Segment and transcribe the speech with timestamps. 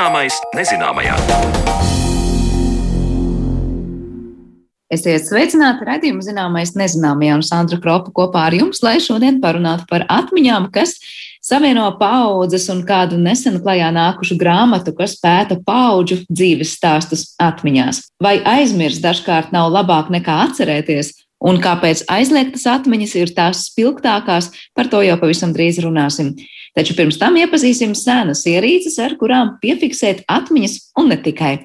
[0.00, 1.12] Zināmais nezināmajā.
[4.96, 10.06] Esiet sveicināti redzējumu zināmais nezināmajā un Sandra Kropa kopā ar jums, lai šodien parunātu par
[10.08, 10.94] atmiņām, kas
[11.44, 18.00] savieno paudzes un kādu nesen klajā nākušu grāmatu, kas pēta paudžu dzīves stāstus atmiņās.
[18.24, 24.90] Vai aizmirst dažkārt nav labāk nekā atcerēties, un kāpēc aizliegtas atmiņas ir tās spilgtākās, par
[24.92, 26.34] to jau pavisam drīz runāsim.
[26.76, 31.56] Taču pirms tam iepazīsim senas ierīces, ar kurām piefiksēt atmiņas un ne tikai.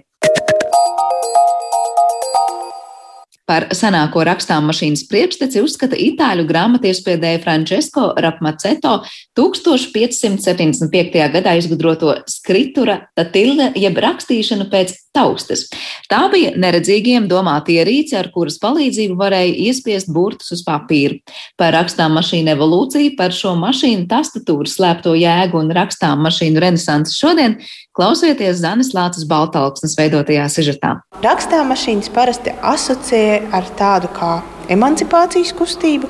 [3.45, 8.95] Par senāko rakstām mašīnas priekšteci uzskata itāļu grāmatiespiedēja Francesco Rapmaceto
[9.38, 11.20] 1575.
[11.36, 15.67] gadā izgudroto skritura tatilga jeb rakstīšanu pēc taustes.
[16.09, 21.22] Tā bija neredzīgiem domāta ierīce, ar kuras palīdzību varēja iespiest burtus uz papīra.
[21.59, 27.59] Par rakstām mašīnu evolūciju, par šo mašīnu tastatūru slēpto jēgu un rakstām mašīnu renesansu šodien
[27.96, 30.90] Klausieties Zanes Lācis Baltalksnes veidotajā sižetā.
[31.24, 34.42] Rakstāmašīnas parasti asociē ar tādu kā
[34.76, 36.10] emancipācijas kustību.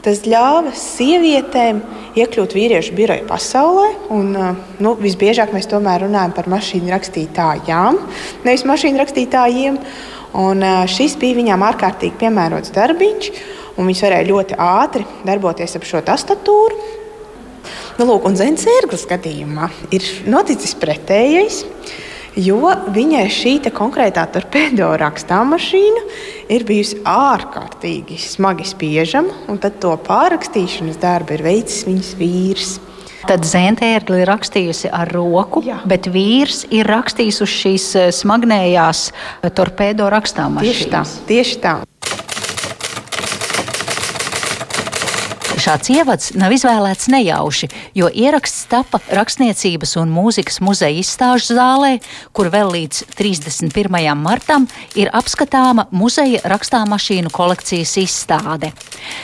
[0.00, 1.82] Tas ļāva sievietēm
[2.16, 3.90] iekļūt vīriešu biroja pasaulē.
[4.16, 4.32] Un,
[4.80, 8.00] nu, visbiežāk mēs tomēr runājam par mašīnu rakstītājām,
[8.48, 9.76] nevis mašīnu rakstītājiem.
[10.40, 13.34] Un šis bija viņām ārkārtīgi piemērots darbiņš,
[13.76, 17.04] un viņas varēja ļoti ātri darboties ap šo tastatūru.
[17.96, 21.62] Nu, lūk, un Zemes ērglas gadījumā ir noticis pretējais.
[22.36, 26.02] Jo viņai šī konkrētā torpēdo rakstāmašīna
[26.52, 32.74] ir bijusi ārkārtīgi smagi spiežama, un to pārrakstīšanas darbu ir veicis viņas vīrs.
[33.26, 35.80] Tad Zentēra ir rakstījusi ar roku, Jā.
[35.88, 40.68] bet vīrs ir rakstījis uz šīs eh, smagnējās eh, torpēdo rakstāmašīnas.
[40.68, 41.02] Tieši tā.
[41.32, 41.78] Tieši tā.
[45.66, 47.66] Šāds ievads nav izvēlēts nejauši,
[47.98, 51.96] jo ieraksts tapa Rakstniecības un mūzikas muzeja izstāžu zālē,
[52.30, 53.96] kur vēl līdz 31.
[54.14, 58.70] martam ir apskatāma muzeja rakstāmašīnu kolekcijas izstāde.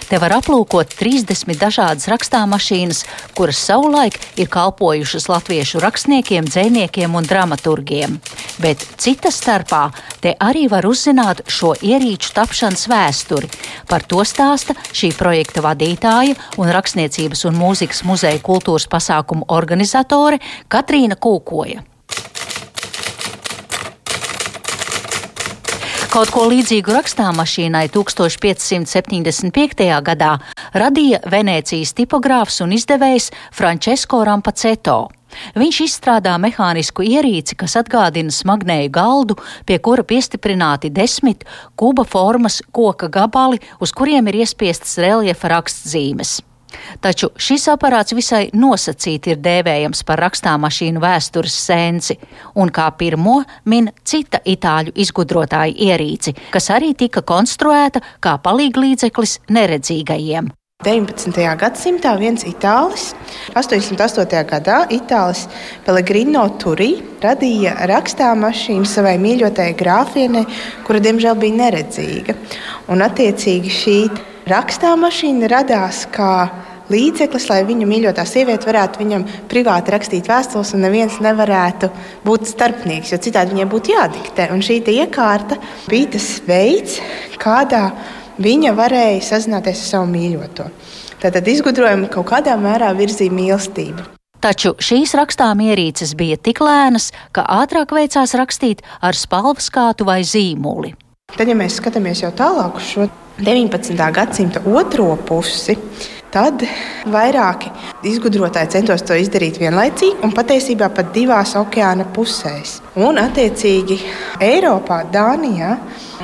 [0.08, 3.04] Te var aplūkot 30 dažādas rakstāmašīnas,
[3.38, 8.18] kuras savulaik ir kalpojušas latviešu rakstniekiem, dzēniekiem un dramaturgiem.
[8.58, 9.84] Bet cita starpā
[10.18, 13.54] te arī var uzzināt šo ierīču tapšanas vēsturi.
[13.86, 20.38] Par to stāsta šī projekta vadītāja vadītāja un Rakstniecības un mūzikas muzeja kultūras pasākumu organizatore
[20.68, 21.82] Katrīna Kūkoja.
[26.12, 29.86] Kaut ko līdzīgu rakstāmašīnai 1575.
[30.04, 30.32] gadā
[30.76, 34.98] radīja Venecijas tipogrāfs un izdevējs Francesco Rampaceto.
[35.56, 41.48] Viņš izstrādā mehānisku ierīci, kas atgādina smagnēju galdu, pie kura piestiprināti desmit
[41.80, 46.42] kuba formas koka gabali, uz kuriem ir iespiestas reljefa rakstzīmes.
[47.02, 52.18] Taču šis aparāts visai nosacīti ir dēvējams par rakstāmašīnu vēstures sēnci,
[52.54, 60.52] un kā pirmo min cita itāļu izgudrotāja ierīci, kas arī tika konstruēta kā palīglīdzeklis neredzīgajiem.
[60.82, 61.38] 19.
[61.60, 63.12] gadsimtā viens itālis,
[63.54, 64.40] 88.
[64.50, 65.44] gadā itālis
[65.86, 70.42] Pellegrino Turī radīja rakstāmašīnu savai mīļotajai grāfienei,
[70.86, 72.34] kura diemžēl bija neredzīga.
[72.90, 73.96] Un, attiecīgi šī
[74.50, 76.34] rakstāmašīna radās kā
[76.92, 81.90] līdzeklis, lai viņa mīļotā sieviete varētu viņam privāti rakstīt vēstules, un neviens nevarētu
[82.26, 84.48] būt starpnieks, jo citādi viņai būtu jādiktē.
[84.54, 85.58] Un šī iekārta
[85.88, 86.98] bija tas veids,
[87.42, 87.90] kādā
[88.42, 90.66] viņa varēja sazināties ar savu mīļoto.
[91.22, 94.08] Tātad izgudrojumi kaut kādā mērā virzīja mīlestību.
[94.42, 100.96] Taču šīs rakstāmierīces bija tik lēnas, ka ātrāk veicās rakstīt ar spalvaskātu vai zīmuli.
[101.36, 103.06] Tad, ja mēs skatāmies jau tālāk uz šo
[103.42, 103.96] 19.
[104.14, 105.78] gadsimta otro pusi,
[106.32, 106.64] tad
[107.12, 107.72] vairāki
[108.08, 112.80] izgudrotāji centos to izdarīt vienlaicīgi un patiesībā pat divās okeāna pusēs.
[113.00, 113.98] Un, attiecīgi,
[114.44, 115.76] Eiropā, Dānijā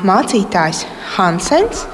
[0.04, 0.84] mācītājs
[1.16, 1.86] Hansens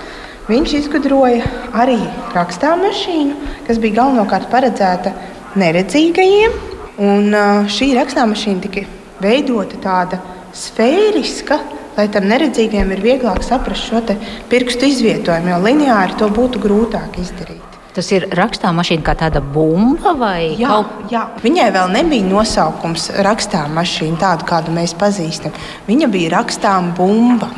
[0.45, 1.41] Viņš izgudroja
[1.73, 1.97] arī
[2.35, 5.15] rakstāmašīnu, kas bija galvenokārt paredzēta
[5.57, 6.59] neredzīgajiem.
[7.01, 7.33] Un
[7.73, 8.83] šī rakstāmašīna tika
[9.25, 10.19] veidota tāda
[10.53, 11.57] sfēriska,
[11.97, 14.03] lai tam neredzīgajam ir vieglāk saprast šo
[14.51, 17.63] pirkstu izvietojumu, jo lineāri to būtu grūtāk izdarīt.
[17.95, 21.05] Tas ir rakstāmašīna kā tāda bumba vai jā, kaut...
[21.13, 21.29] jā.
[21.45, 25.55] Viņai vēl nebija nosaukums rakstāmašīna, tādu kādu mēs pazīstam.
[25.87, 27.53] Viņa bija rakstām bumba.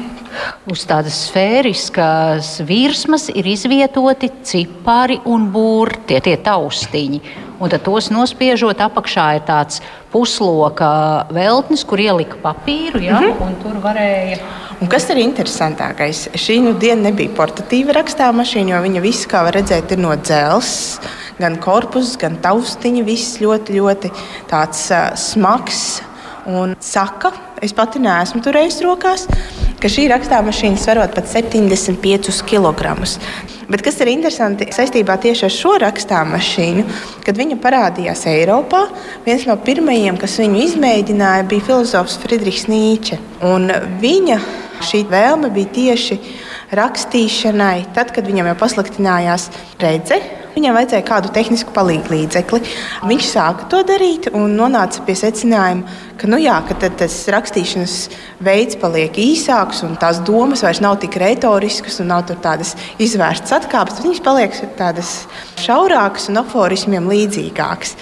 [0.71, 7.21] Uz tādas sfēriskas virsmas ir izvietoti cipari un burti, tie taustiņi.
[7.57, 9.81] Un tad tos nospiežot apakšā ir tāds
[10.13, 10.89] pusloka
[11.33, 13.47] veltnis, kur ielika papīru, ja, mm -hmm.
[13.47, 14.39] un tur varēja.
[14.81, 16.29] Un kas ir interesantākais?
[16.35, 21.01] Šī nu diena nebija portatīva rakstāmašīna, jo viņa viss, kā var redzēt, ir no dzelzs.
[21.39, 24.11] Gan korpus, gan taustiņi, viss ļoti, ļoti
[24.49, 26.03] tāds uh, smags
[26.47, 27.33] un saka,
[27.63, 29.27] es pati neesmu turējis rokās,
[29.81, 32.97] ka šī rakstāmašīna svarot pat 75 kg.
[33.67, 36.85] Bet kas ir interesanti saistībā tieši ar šo rakstāmašīnu,
[37.27, 38.85] kad viņa parādījās Eiropā,
[39.27, 43.19] viens no pirmajiem, kas viņu izmēģināja, bija filozofs Friedrichs Nīče.
[43.51, 43.67] Un
[44.03, 44.39] viņa
[44.87, 46.21] šī vēlme bija tieši
[46.79, 49.51] rakstīšanai, tad, kad viņam jau pasliktinājās
[49.83, 52.59] redzes Viņam vajadzēja kādu tehnisku palīdzību.
[53.05, 55.85] Viņš sāka to darīt un nonāca pie secinājuma,
[56.17, 57.97] ka, nu jā, ka tas rakstīšanas
[58.41, 64.01] veids paliek īsāks un tās domas vairs nav tik retoriskas un nav tādas izvērstas atkāpes.
[64.01, 65.13] Viņas paliek tādas
[65.61, 67.93] šaurākas un aforismiem līdzīgākas.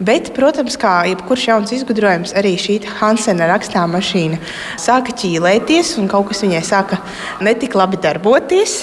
[0.00, 4.38] Bet, protams, kā jebkurš jauns izgudrojums, arī šī Hansena rakstāmašīna
[4.80, 6.96] sāka ķīlēties, un kaut kas viņai sāka
[7.44, 8.78] netik labi darboties.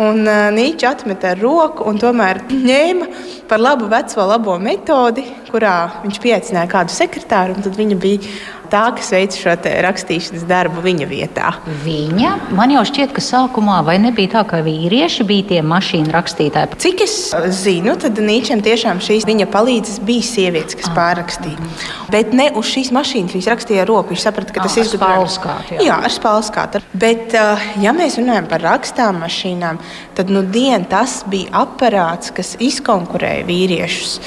[0.00, 3.10] Un uh, Nīča atmeta ar roku un tomēr ņēma
[3.50, 5.74] par labu veco labo metodi, kurā
[6.06, 8.32] viņš pieaicināja kādu sekretāru, un tad viņa bija
[8.72, 9.54] tā, kas veic šo
[9.84, 11.52] rakstīšanas darbu viņa vietā.
[11.84, 16.78] Viņa man jau šķiet, ka sākumā vai nebija tā, ka vīrieši bija tie mašīnu rakstītāji.
[16.84, 17.16] Cik es
[17.60, 20.96] zinu, tad Nīčam tiešām šīs viņa palīdzes bija sievietes, kas ah.
[20.98, 21.68] pārrakstīja.
[22.12, 24.14] Bet ne uz šīs mašīnas viņš rakstīja ar roku.
[24.14, 25.74] Viņš saprata, ka tas ir spēlskāts.
[25.76, 25.84] Jā.
[25.90, 26.82] jā, ar spēlskātu.
[26.92, 29.80] Bet, uh, ja mēs runājam par rakstām mašīnām,
[30.18, 34.18] tad nu dien tas bija aparāts, kas izkonkurēja vīriešus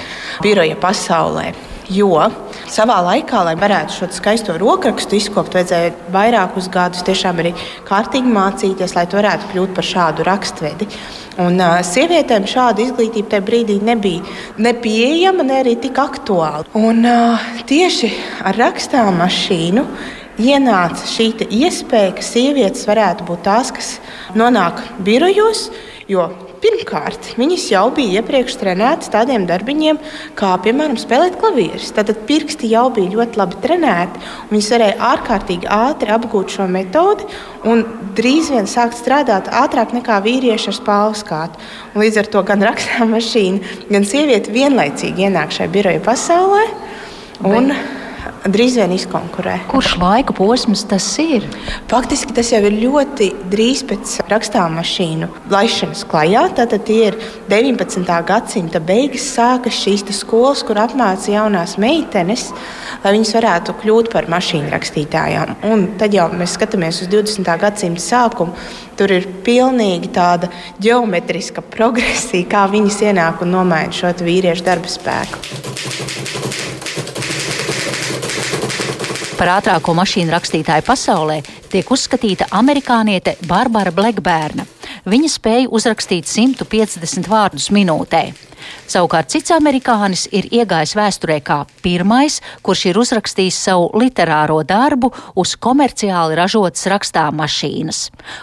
[0.43, 1.51] biroja pasaulē.
[1.91, 2.29] Jo
[2.71, 7.51] savā laikā, lai varētu šo skaisto rokrakstu izkopt, vajadzēja vairākus gadus tiešām arī
[7.87, 10.87] kārtīgi mācīties, lai varētu kļūt par šādu rakstvedi.
[11.41, 14.23] Un, uh, sievietēm šāda izglītība tajā brīdī nebija
[14.61, 16.63] ne pieejama, ne arī tik aktuāla.
[16.77, 18.11] Un, uh, tieši
[18.47, 19.85] ar rakstām mašīnu
[20.39, 23.95] ienāca šī iespēja, ka sievietes varētu būt tās, kas
[24.37, 25.67] nonāk birojos,
[26.11, 26.29] jo
[26.61, 29.97] Pirmkārt, viņas jau bija iepriekš trenētas tādiem darbiņiem,
[30.37, 31.87] kā piemēram spēlēt klavierus.
[31.97, 34.21] Tad pirksti jau bija ļoti labi trenēti.
[34.51, 37.25] Viņas varēja ārkārtīgi ātri apgūt šo metodi
[37.65, 37.81] un
[38.17, 41.65] drīz vien sākt strādāt ātrāk nekā vīrieši ar spālu skātu.
[41.97, 46.67] Līdz ar to gan rakstāmašīna, gan sieviete vienlaicīgi ienāk šajā biroja pasaulē.
[47.41, 48.00] Un, Bet
[48.51, 49.57] drīz vien izkonkurē.
[49.71, 51.45] Kurš laika posms tas ir?
[51.91, 56.43] Faktiski tas jau ir ļoti drīz pēc rakstāmašīnu laišanas klajā.
[56.57, 57.17] Tātad ir
[57.51, 58.05] 19.
[58.27, 62.49] gadsimta beigas, sākas šīs skolas, kur apmāca jaunās meitenes,
[63.03, 65.55] lai viņas varētu kļūt par mašīnu rakstītājām.
[65.71, 67.51] Un tad jau mēs skatāmies uz 20.
[67.61, 68.55] gadsimta sākumu.
[68.99, 70.51] Tur ir pilnīgi tāda
[70.81, 76.51] geometriska progresija, kā viņas ienāk un nomaina šo vīriešu darba spēku.
[79.41, 81.39] Par ātrāko mašīnu rakstītāju pasaulē
[81.71, 84.67] tiek uzskatīta amerikāniete Barbara Blackbērna.
[85.09, 88.21] Viņa spēja uzrakstīt 150 vārdus minūtē.
[88.91, 95.55] Savukārt cits amerikānis ir iegājis vēsturē kā pirmais, kurš ir uzrakstījis savu literāro darbu uz
[95.55, 97.99] komerciāli ražotas rakstāmašīnas.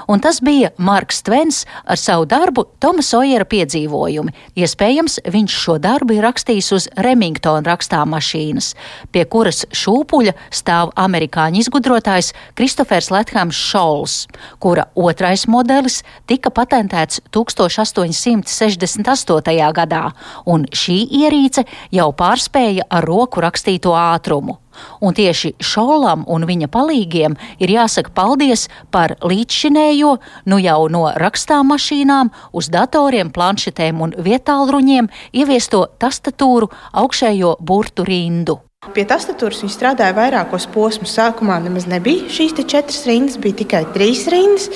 [0.08, 4.34] Un tas bija Marks Tvens ar savu darbu Toma Sojera piedzīvojumi.
[4.58, 8.74] Iespējams, viņš šo darbu ir rakstījis uz Remingtona rakstāmašīnas,
[9.12, 14.26] pie kuras šūpuļa stāv amerikāņu izgudrotājs Kristofers Lethams Šols,
[14.62, 19.72] kura otrais modelis tika patentēts 1868.
[19.78, 20.07] gadā
[20.46, 24.58] un šī ierīce jau pārspēja ar roku rakstīto ātrumu.
[25.02, 30.14] Un tieši Šolam un viņa palīgiem ir jāsaka paldies par līdzšinējo,
[30.46, 36.70] nu jau no rakstām mašīnām uz datoriem, planšetēm un vietālruņiem ieviesto tastatūru
[37.02, 38.60] augšējo burtu rindu.
[38.94, 41.12] Pie tastatūras viņi strādāja vairākos posmos.
[41.16, 44.68] Sākumā nemaz nebija šīs četras rindas, bija tikai trīs rindas.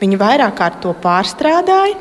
[0.00, 1.96] Viņi vairāk kārt to pārstrādāja.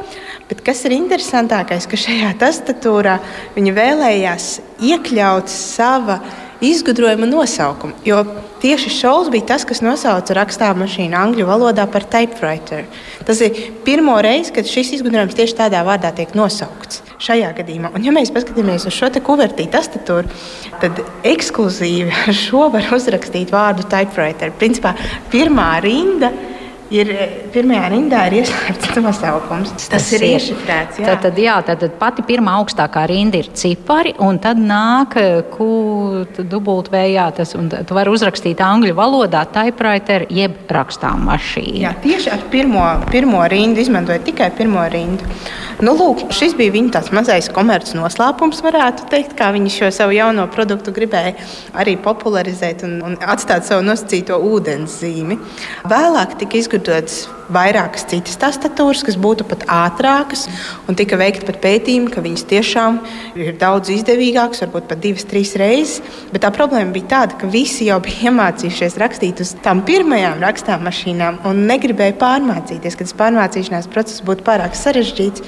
[0.49, 3.19] Bet kas ir interesantākais, ka šajā tastatūrā
[3.57, 4.45] viņi vēlējās
[4.87, 6.15] iekļaut savu
[6.61, 7.93] izgudrojuma nosaukumu.
[8.05, 8.23] Jo
[8.61, 12.85] tieši Šols bija tas, kas nosauca rakstāmašīnu angļu valodā par typewriter.
[13.27, 17.03] Tas ir pirmo reizi, kad šis izgudrojums tieši tādā vārdā tiek nosaukts.
[17.19, 20.29] Šajā gadījumā, un ja mēs paskatāmies uz šo kuvertītu tastatūru,
[20.79, 24.53] tad ekskluzīvi ar šo var uzrakstīt vārdu typewriter.
[24.59, 24.95] Principā
[25.31, 26.58] pirmā rinda ir
[26.93, 29.73] ir eh, pirmajā rindā ir ieslēgts nosaukums.
[29.75, 30.99] Tas, tas ir iešifrēts.
[31.03, 35.17] Tad, tad, jā, tad pati pirmā augstākā rinda ir cipari, un tad nāk
[35.53, 37.29] Q-dubultvējā.
[37.39, 41.83] Tu vari uzrakstīt angļu valodā typewriter jeb rakstām mašīnu.
[41.85, 45.27] Jā, tieši ar pirmo, pirmo rindu izmantojot tikai pirmo rindu.
[45.79, 50.11] Nu, lūk, šis bija viņa tāds mazais komerces noslēpums, varētu teikt, kā viņi šo savu
[50.11, 51.37] jauno produktu gribēja
[51.79, 55.37] arī popularizēt un, un atstāt savu nosacīto ūdens zīmi.
[55.87, 57.38] Vēlāk tika could.
[57.53, 60.47] Vairākas citas tastatūras, kas būtu pat ātrākas,
[60.89, 62.99] un tika veikti pat pētījumi, ka viņas tiešām
[63.39, 65.99] ir daudz izdevīgākas, varbūt pat divas, trīs reizes.
[66.33, 70.85] Bet tā problēma bija tāda, ka visi jau bija iemācījušies rakstīt uz tām pirmajām rakstām
[70.87, 75.45] mašīnām un negribēja pārmācīties, ka tas pārmācīšanās process būtu pārāk sarežģīts.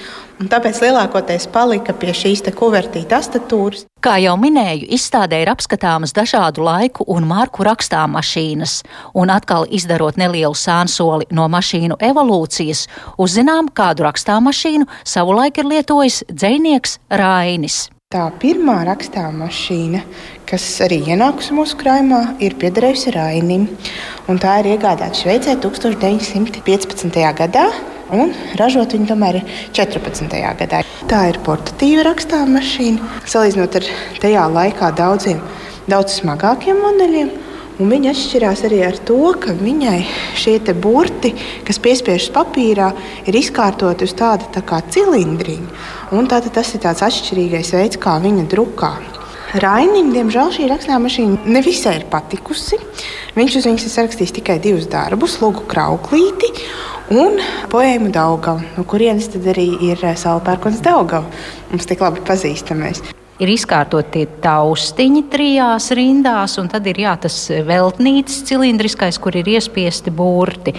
[0.50, 3.86] Tāpēc lielākoties palika pie šīs kuvertīta tastatūras.
[4.02, 8.80] Kā jau minēju, izstādē ir apskatāmas dažādu laiku un marku rakstāmašīnas,
[9.14, 12.86] un atkal izdarot nelielu sānsoli no mašīnu evolūcijas,
[13.22, 17.88] uzzinām, kādu rakstāmašīnu savulaik ir lietojis dzēnieks Rainis.
[18.12, 20.02] Tā pirmā rakstāmašīna,
[20.50, 23.70] kas arī ienākusi mūsu krājumā, ir piederējusi Rainim.
[24.28, 27.22] Tā ir iegādāta Šveicē 1915.
[27.38, 27.70] gadā
[28.12, 29.40] un ražot viņu tomēr
[29.72, 30.28] 14.
[30.60, 30.82] gadā.
[31.08, 33.88] Tā ir portatīva rakstāma mašīna, salīdzinot ar
[34.20, 35.40] tajā laikā daudziem,
[35.88, 37.32] daudz smagākiem modeļiem.
[37.82, 40.04] Un viņa atšķirās arī ar to, ka viņai
[40.38, 41.32] šie burti,
[41.66, 42.92] kas piespiežas papīrā,
[43.26, 46.20] ir izkārtoti uz tāda tā kā cilindriņa.
[46.54, 48.92] Tas ir tāds atšķirīgais veids, kā viņa drukā.
[49.64, 52.78] Rainim, diemžēl, šī rakstāmašīna nevisai ir patikusi.
[53.36, 56.52] Viņš uz viņas ir sarakstījis tikai divus darbus, Lūgu krauklīti
[57.18, 57.42] un
[57.74, 61.26] poēmu Daugava, no kurienes arī ir Salpērkons Daugava,
[61.74, 63.02] mums tik labi pazīstamais
[63.42, 69.50] ir izkārtot tie taustiņi trijās rindās, un tad ir jā, tas veltnītis cilindriskais, kur ir
[69.56, 70.76] iespiesti burti.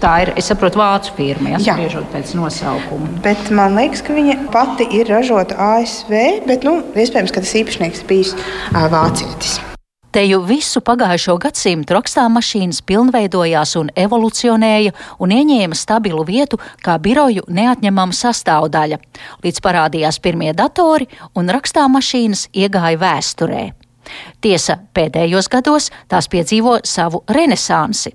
[0.00, 3.10] Tā ir, es saprotu, vācu firma, ja spriežot pēc nosaukuma.
[3.24, 6.14] Bet man liekas, ka viņa pati ir ražota ASV,
[6.48, 8.36] bet nu, iespējams, ka tas īpašnieks bijis
[8.72, 9.60] vācietis.
[10.10, 14.90] Te jau visu pagājušo gadsimtu rakstāmašīnas pilnveidojās un evolucionēja
[15.22, 18.98] un ieņēma stabilu vietu kā biroju neatņemama sastāvdaļa,
[19.44, 21.06] līdz parādījās pirmie datori
[21.38, 23.62] un rakstāmašīnas iegāja vēsturē.
[24.42, 28.10] Tiesa, pēdējos gados tās piedzīvo savu renesansi,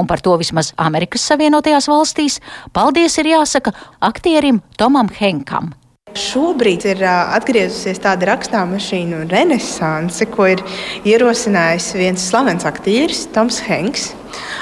[0.00, 2.40] un par to vismaz Amerikas Savienotajās valstīs
[2.72, 5.74] paldies ir jāsaka aktierim Tomam Henkam.
[6.14, 10.60] Šobrīd ir atgriezusies tāda rakstāmašīnu renesanse, ko ir
[11.02, 14.12] ierosinājis viens slavens aktieris, Toms Hanks.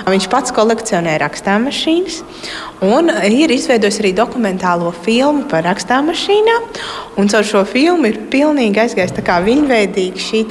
[0.09, 2.19] Viņš pats kolekcionē rakstāmašīnas
[2.89, 6.67] un ir izveidojis arī dokumentālo filmu par rakstāmašīnām.
[7.21, 10.43] Caur šo filmu ir pilnīgi aizgājis viņveidīgi šī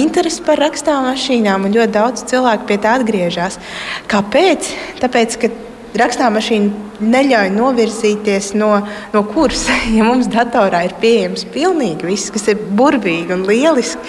[0.00, 3.60] interese par rakstāmašīnām, un ļoti daudz cilvēku pie tā atgriežas.
[4.08, 4.72] Kāpēc?
[5.04, 5.52] Tāpēc, ka
[6.00, 8.70] rakstāmašīna neļauj novirzīties no,
[9.14, 9.74] no kursa.
[9.96, 14.02] Ja mums datorā ir pieejams pilnīgi viss, kas ir burvīgi un lieliski,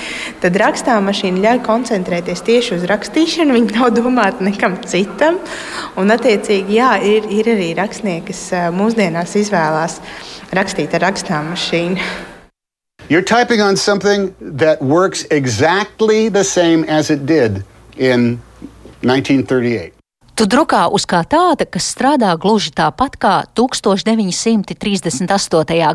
[0.44, 3.56] tad rakstāmašīna ļauj koncentrēties tieši uz rakstīšanu.
[3.56, 5.39] Viņa nav domāta nekam citam.
[5.98, 10.01] Un, attiecīgi, jā, ir, ir arī rakstnieki, kas mūsdienās izvēlās
[10.58, 12.01] rakstīt ar rakstāmašīnu.
[13.10, 17.63] You're typing on something that works exactly the same as it did
[17.96, 18.41] in
[19.01, 19.97] 1938.
[20.38, 25.25] Tu drukā uz kā tāda, kas strādā gluži tāpat kā 1938.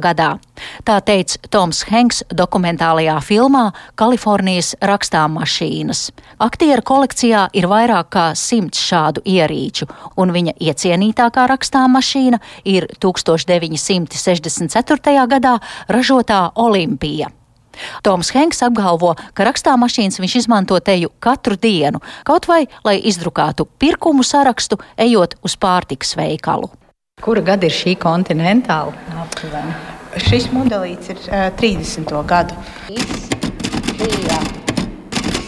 [0.03, 0.43] gadā.
[0.83, 6.11] Tā teica Toms Hanks dokumentālajā filmā Kalifornijas rakstāmmašīnas.
[6.43, 9.87] Aktiera kolekcijā ir vairāk kā simts šādu ierīču,
[10.19, 15.23] un viņa iecienītākā rakstāmmašīna ir 1964.
[15.37, 17.31] gadā ražotā Olimpija.
[18.03, 24.23] Toms Henks apgalvo, ka rakstāmašīnas viņš izmanto teju katru dienu, kaut vai lai izdrukātu pirkumu
[24.27, 26.71] sarakstu, ejot uz pārtikas veikalu.
[27.23, 28.93] Kura gada ir šī kontinentāla?
[29.23, 29.75] Aptuveni.
[30.21, 32.11] Šis modelis ir uh, 30.
[32.29, 32.55] gadu.
[34.03, 34.39] Bija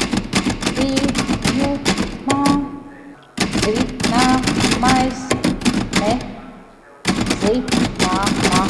[3.59, 5.19] zināmais
[7.39, 8.61] nezināmā.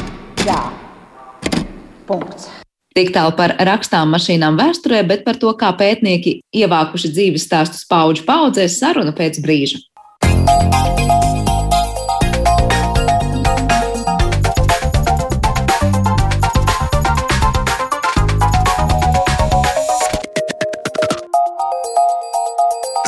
[2.10, 2.50] Punkts.
[2.98, 8.26] Tik tālu par rakstām mašīnām vēsturē, bet par to, kā pētnieki ievākuši dzīves stāstus paudžu
[8.26, 9.78] paudzēs, saruna pēc brīža.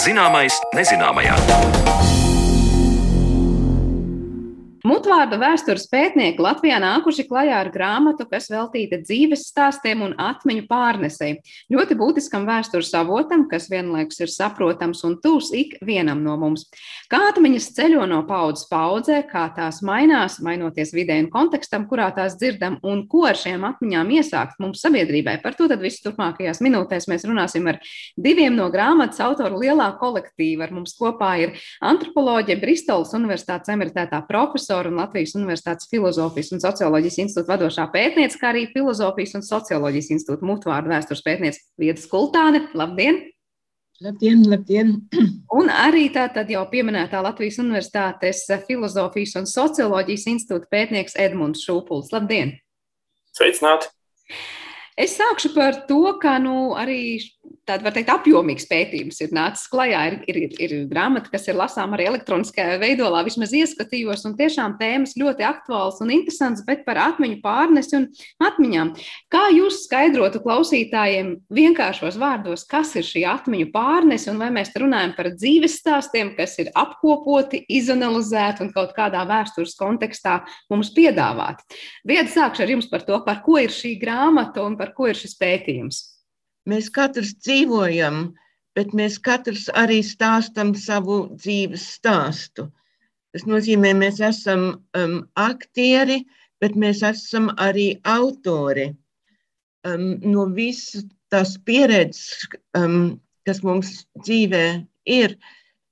[0.01, 2.00] Zināmais nezināmajā.
[4.91, 11.37] Mutvārdu vēstures pētnieki Latvijā nākuši klajā ar grāmatu, kas veltīta dzīves stāstiem un atmiņu pārnesēji.
[11.71, 16.65] Ļoti būtiskam vēstures avotam, kas vienlaikus ir saprotams un tūs ik vienam no mums.
[17.07, 22.35] Kā atmiņas ceļo no paudzes paudzē, kā tās mainās, mainoties vidē un kontekstam, kurā tās
[22.41, 25.37] dzirdam, un ko ar šiem atmiņām iesākt mums sabiedrībai.
[25.45, 27.79] Par to tad visu turpmākajās minūtēs mēs runāsim ar
[28.19, 30.67] diviem no grāmatas autoru lielā kolektīva.
[30.67, 36.61] Ar mums kopā ir antropoloģija Bristolas Universitātes emeritētā profesora profesora un Latvijas Universitātes filozofijas un
[36.61, 42.67] socioloģijas institūta vadošā pētniece, kā arī filozofijas un socioloģijas institūta mutvārdu vēstures pētniece Vieta Skultāne.
[42.73, 43.21] Labdien!
[44.01, 44.95] Labdien, labdien!
[45.59, 52.09] Un arī tā tad jau pieminētā Latvijas Universitātes filozofijas un socioloģijas institūta pētnieks Edmunds Šūpuls.
[52.15, 52.57] Labdien!
[53.37, 53.91] Sveicināti!
[54.97, 57.21] Es sākšu par to, ka nu, arī
[57.69, 60.01] tāda, var teikt, apjomīgs pētījums ir nācis klajā.
[60.11, 65.15] Ir, ir, ir, grāmata, kas ir lasāma arī elektroniskajā veidolā, vismaz ieskatījos, un tiešām tēmas
[65.19, 68.07] ļoti aktuāls un interesants, bet par atmiņu pārnesi un
[68.43, 68.93] atmiņām.
[69.31, 75.15] Kā jūs skaidrotu klausītājiem vienkāršos vārdos, kas ir šī atmiņu pārnese, un vai mēs runājam
[75.17, 80.41] par dzīves stāstiem, kas ir apkopoti, izanalizēti un kaut kādā vēstures kontekstā
[80.71, 81.81] mums piedāvāti?
[82.07, 85.19] Vieta sākšu ar jums par to, par ko ir šī grāmata un par ko ir
[85.19, 86.01] šis pētījums.
[86.69, 88.35] Mēs katrs dzīvojam,
[88.77, 92.67] bet mēs katrs arī stāstam savu dzīves stāstu.
[93.31, 96.21] Tas nozīmē, mēs esam um, aktieri,
[96.61, 98.91] bet mēs esam arī autori.
[99.87, 102.45] Um, no visas tās pieredzes,
[102.77, 104.65] um, kas mums dzīvē
[105.09, 105.37] ir,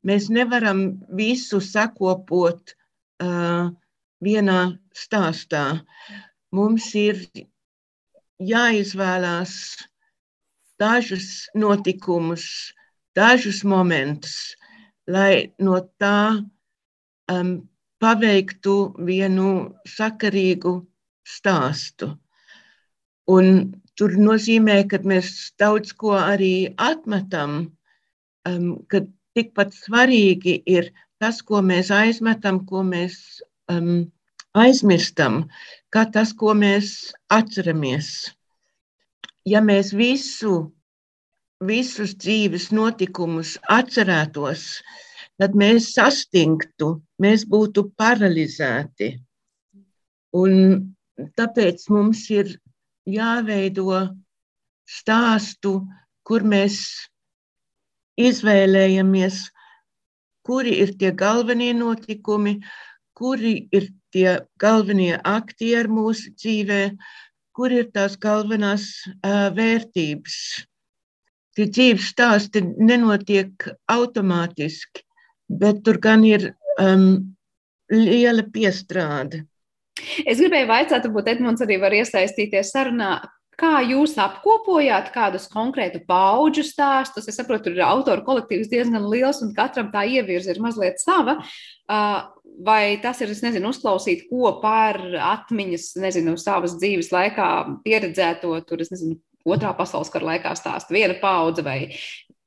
[0.05, 2.75] mēs nevaram visu sakopot
[3.23, 3.71] uh,
[4.21, 4.59] vienā
[4.93, 5.79] stāstā.
[6.53, 7.23] Mums ir
[8.39, 9.55] jāizvēlās
[10.79, 12.73] dažus notikumus,
[13.15, 14.55] dažus momentus,
[15.07, 16.39] lai no tā
[17.31, 17.51] um,
[17.99, 19.49] paveiktu vienu
[19.87, 20.73] sakarīgu
[21.27, 22.13] stāstu.
[23.29, 27.59] Un tur nozīmē, ka mēs daudz ko arī atmetam,
[28.47, 29.03] um, ka
[29.37, 33.19] tikpat svarīgi ir tas, ko mēs aizmetam, ko mēs
[33.69, 34.07] um,
[34.57, 35.43] aizmirstam,
[35.93, 38.31] kā tas, ko mēs atceramies
[39.49, 40.69] ja mēs visu,
[41.65, 44.65] visus dzīves notikumus atcerētos,
[45.39, 49.13] tad mēs sastingtu, mēs būtu paralizēti.
[50.39, 50.91] Un
[51.39, 52.51] tāpēc mums ir
[53.09, 54.01] jāveido
[54.89, 55.79] stāstu,
[56.23, 56.81] kur mēs
[58.19, 59.47] izvēlējamies,
[60.45, 62.59] kuri ir tie galvenie notikumi,
[63.17, 66.99] kuri ir tie galvenie aktieri mūsu dzīvēm
[67.59, 68.87] kur ir tās galvenās
[69.19, 70.35] uh, vērtības.
[71.57, 75.03] Tie dzīves stāsti nenotiek automātiski,
[75.51, 77.33] bet tur gan ir um,
[77.91, 79.43] liela piestrāde.
[80.23, 83.17] Es gribēju vaicāt, varbūt Edmunds arī var iesaistīties sarunā.
[83.59, 87.27] Kā jūs apkopojāt kādus konkrētu pauģu stāstus?
[87.27, 91.41] Es saprotu, tur ir autoru kolektīvs diezgan liels, un katram tā ievirza ir mazliet sava.
[92.63, 94.99] Vai tas ir, es nezinu, uzklausīt ko par
[95.33, 97.49] atmiņas, nezinu, savas dzīves laikā
[97.83, 101.79] pieredzēto, tur, es nezinu, otrā pasaules kara laikā stāsta viena paudze vai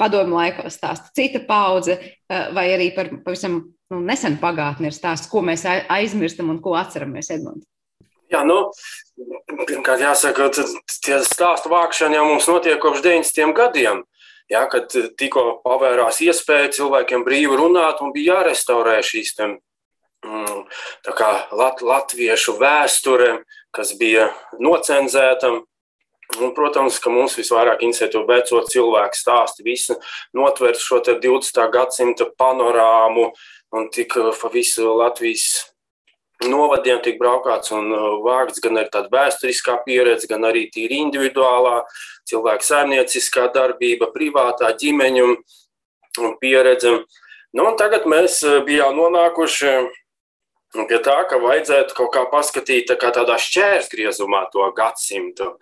[0.00, 1.98] padomu laikā stāsta cita paudze,
[2.28, 3.60] vai arī par pavisam
[3.92, 7.71] nu, nesenu pagātni ir stāsts, ko mēs aizmirstam un ko atceramies, Edmunds?
[8.32, 8.70] Jā, nu,
[9.68, 10.64] pirmkārt, jāsaka, ka
[11.04, 13.52] tie stāstu vākšana jau mums notiek kopš 90.
[13.56, 14.06] gadiem.
[14.50, 19.48] Jā, kad tikko pavērās iespēja cilvēkiem brīvi runāt un bija jārestaurē šīs te,
[20.24, 20.62] mm,
[21.16, 23.42] kā, lat, latviešu vēsture,
[23.72, 25.52] kas bija nocenzēta.
[26.40, 29.98] Un, protams, ka mums visvairāk interesē veco cilvēku stāstu, visu
[30.32, 31.60] notvert šo 20.
[31.74, 33.26] gadsimta panorāmu
[33.76, 35.71] un tik pa visu Latvijas
[36.50, 41.82] novadiem tiek braukāts un uh, vākts gan arī tāda vēsturiskā pieredze, gan arī tīri individuālā
[42.28, 45.28] cilvēka saimnieciskā darbība, privātā ģimeņu
[46.40, 46.94] pieredze.
[47.52, 49.74] Nu, tagad mēs uh, bijām nonākuši
[50.88, 55.52] pie tā, ka vajadzētu kaut kā paskatīt tā kā tādā šķērsgriezumā to gadsimtu.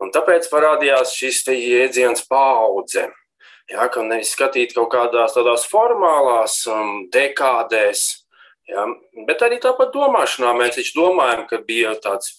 [0.00, 3.10] Un tāpēc parādījās šis jēdziens paudze.
[3.70, 8.19] Jā, ka nevis skatīt kaut kādās tādās formālās um, dekādēs,
[8.70, 8.86] Ja?
[9.26, 12.32] Bet arī tāpat domāšanā mēs taču domājam, ka bija tāds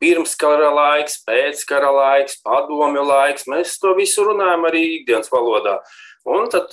[0.00, 3.46] pirmskara laiks, pēckara laiks, padomju laiks.
[3.50, 5.78] Mēs to visu runājam arī ikdienas valodā.
[6.26, 6.72] Un tad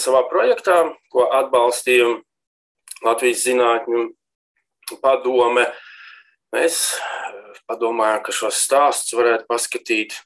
[0.00, 2.18] savā projektā, ko atbalstīja
[3.02, 4.04] Latvijas zinātņu
[5.02, 5.66] padome,
[6.54, 6.94] mēs
[7.70, 10.16] padomājām, ka šos stāstus varētu paskatīt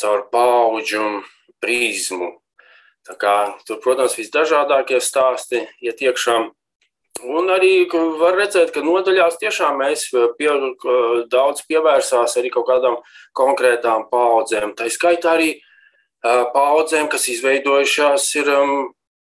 [0.00, 1.22] caur paudžu
[1.62, 2.36] prizmu.
[3.20, 6.36] Kā, tur, protams, visdažādākie stāsti iet ja iekšā
[7.26, 7.84] Un arī
[8.20, 10.06] var redzēt, ka nodaļās tiešām mēs
[10.38, 10.50] pie,
[11.32, 12.96] daudz pievērsās arī kaut kādām
[13.36, 14.72] konkrētām paudzēm.
[14.78, 15.50] Tā skaitā arī
[16.22, 18.72] paudzēm, kas izveidojušās ir um,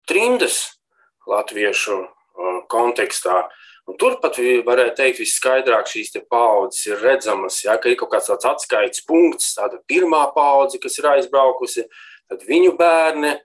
[0.07, 0.79] trimdas
[1.27, 3.45] latviešu uh, kontekstā.
[3.87, 4.35] Un turpat
[4.67, 7.61] varētu teikt, visskaidrāk šīs paudzes ir redzamas.
[7.63, 11.85] Ja, ka ir kaut kāds tāds atskaites punkts, tāda pirmā paudze, kas ir aizbraukusi,
[12.27, 13.37] tad viņu bērni,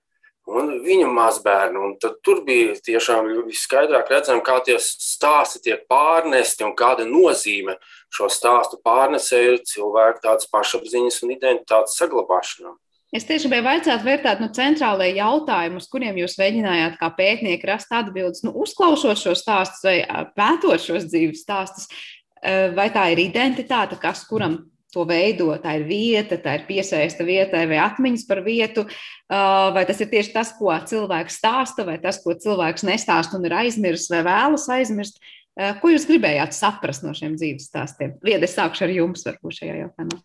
[0.50, 1.78] un viņa mazbērni.
[1.78, 7.78] Un tur bija tiešām skaidrāk redzams, kā tie stāsti tiek pārnesti un kāda nozīme
[8.12, 12.74] šo stāstu pārnesē ir cilvēku tādas pašapziņas un identitātes saglabāšanā.
[13.12, 17.92] Es tieši gribēju vaicāt, vērtēt nu, centrālajie jautājumi, uz kuriem jūs mēģinājāt kā pētnieki rast
[17.92, 19.98] atbildes, nu, uzklausot šos stāstus vai
[20.32, 21.90] pētot šos dzīves stāstus.
[22.74, 24.56] Vai tā ir identitāte, kas kuram
[24.92, 25.50] to veido.
[25.62, 28.86] Tā ir vieta, tā ir piesaista vietai vai atmiņas par vietu,
[29.28, 33.56] vai tas ir tieši tas, ko cilvēks stāsta, vai tas, ko cilvēks nestāsta un ir
[33.62, 35.22] aizmirsis vai vēlas aizmirst.
[35.80, 38.16] Ko jūs gribējāt saprast no šiem dzīves stāstiem?
[38.24, 40.20] Viedi, es sākšu ar jums, varbūt šajā jautājumā.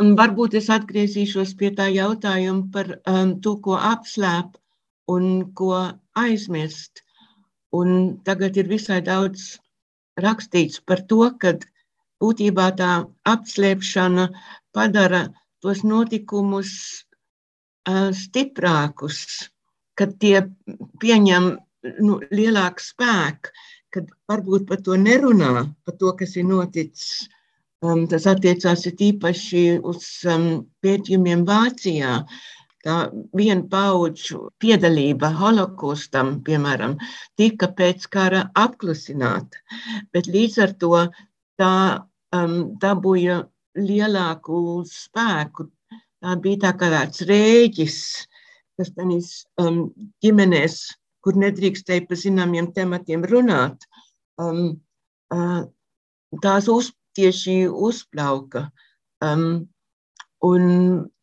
[0.00, 4.54] Un varbūt es atgriezīšos pie tā jautājuma par um, to, ko apslēp
[5.12, 5.74] un ko
[6.16, 7.02] aizmirst.
[7.76, 9.58] Un tagad ir visai daudz
[10.18, 11.58] rakstīts par to, ka
[12.20, 12.90] būtībā tā
[13.28, 14.28] apslēpšana
[14.76, 15.26] padara
[15.60, 16.72] tos notikumus
[18.16, 19.48] stiprākus,
[19.96, 20.42] kad tie
[21.00, 21.50] pieņem
[22.04, 23.52] nu, lielāku spēku,
[23.90, 27.28] kad varbūt par to nerunā, par to, kas ir noticis.
[27.80, 32.18] Um, tas attiecās īpaši uz um, pētījumiem Vācijā.
[32.84, 32.96] Tā
[33.36, 36.98] viena paudžu piedalība holokaustam, piemēram,
[37.36, 39.60] tika pēc kara apklusināta,
[40.12, 40.92] bet līdz ar to
[41.60, 41.74] tā
[42.36, 43.42] um, dabūja
[43.78, 45.68] lielāku spēku.
[46.20, 47.98] Tā bija tā kā tāds rēģis,
[48.80, 49.30] kas tenīs
[49.62, 49.88] um,
[50.24, 50.78] ģimenēs,
[51.24, 53.86] kur nedrīkstēja par zināmiem tematiem runāt,
[54.40, 54.80] um,
[55.32, 55.62] uh,
[56.44, 58.68] tās uz, tieši uzplauka.
[59.24, 59.68] Um,
[60.46, 60.64] un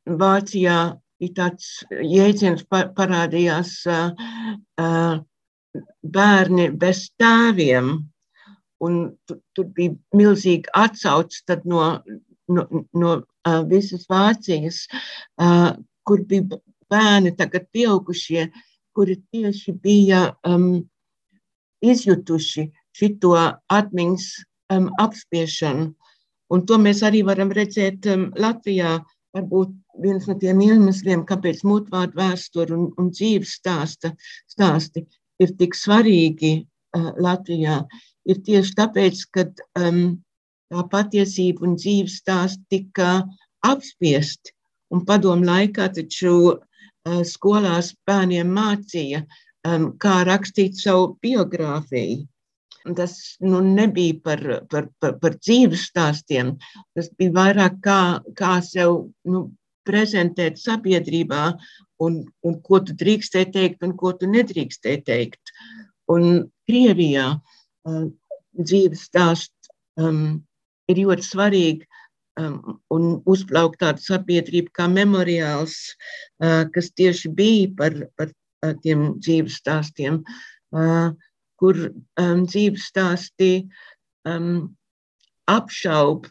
[0.07, 0.77] Vācijā
[1.23, 4.11] ir tāds jēdziens par, parādījās uh,
[4.81, 5.17] uh,
[6.17, 7.97] bērni bez tēviem,
[8.83, 11.83] un tur, tur bija milzīga atsauce no,
[12.47, 14.85] no, no uh, visas Vācijas,
[15.41, 15.73] uh,
[16.07, 16.59] kur bija
[16.91, 18.47] bērni, tagad pieaugušie,
[18.95, 20.87] kuri tieši bija um,
[21.85, 24.27] izjutuši šito atmiņas
[24.73, 25.91] um, apspiešanu.
[26.53, 28.97] Un to mēs arī varam redzēt um, Latvijā.
[29.35, 34.13] Varbūt viens no tiem iemesliem, kāpēc mutvārdu vēsture un, un dzīves stāsta,
[34.49, 35.03] stāsti
[35.43, 37.81] ir tik svarīgi uh, Latvijā,
[38.27, 39.47] ir tieši tāpēc, ka
[39.79, 40.17] um,
[40.71, 43.23] tā patiesība un dzīves stāsts tika
[43.65, 44.53] apspiesti.
[44.93, 49.23] Un padomu laikā taču uh, skolās bērniem mācīja,
[49.67, 52.25] um, kā rakstīt savu biogrāfiju.
[52.95, 56.53] Tas nu, nebija par, par, par, par dzīves stāstiem,
[56.95, 58.01] tas bija vairāk kā,
[58.39, 59.49] kā sev nu,
[59.87, 61.49] prezentēt sabiedrībā,
[62.03, 65.51] un, un ko tu drīkstēji teikt, un ko tu nedrīkstēji teikt.
[66.11, 67.56] Un Krievijā uh,
[67.87, 68.09] Um,
[68.57, 69.69] dzīves stāsts
[70.01, 70.41] um,
[70.89, 71.85] ir ļoti svarīgi
[72.41, 75.77] um, un uzplaukt tādu sabiedrību kā memoriāls,
[76.43, 80.23] uh, kas tieši bija par, par uh, tiem dzīves stāstiem,
[80.75, 81.13] uh,
[81.61, 83.51] kur um, dzīves stāstī
[84.27, 84.69] um,
[85.47, 86.27] apšaub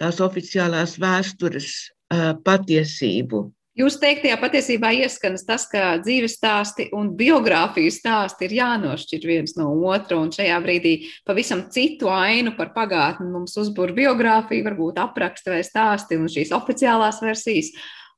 [0.00, 1.70] tās oficiālās vēstures
[2.12, 3.46] uh, patiesību.
[3.76, 9.68] Jūs teiktajā patiesībā ieskanas tas, ka dzīves stāsti un biogrāfiju stāsti ir jānošķir viens no
[9.90, 10.94] otra, un šajā brīdī
[11.28, 17.20] pavisam citu ainu par pagātni mums uzbūr biogrāfija, varbūt apraksta vai stāsti un šīs oficiālās
[17.24, 17.74] versijas.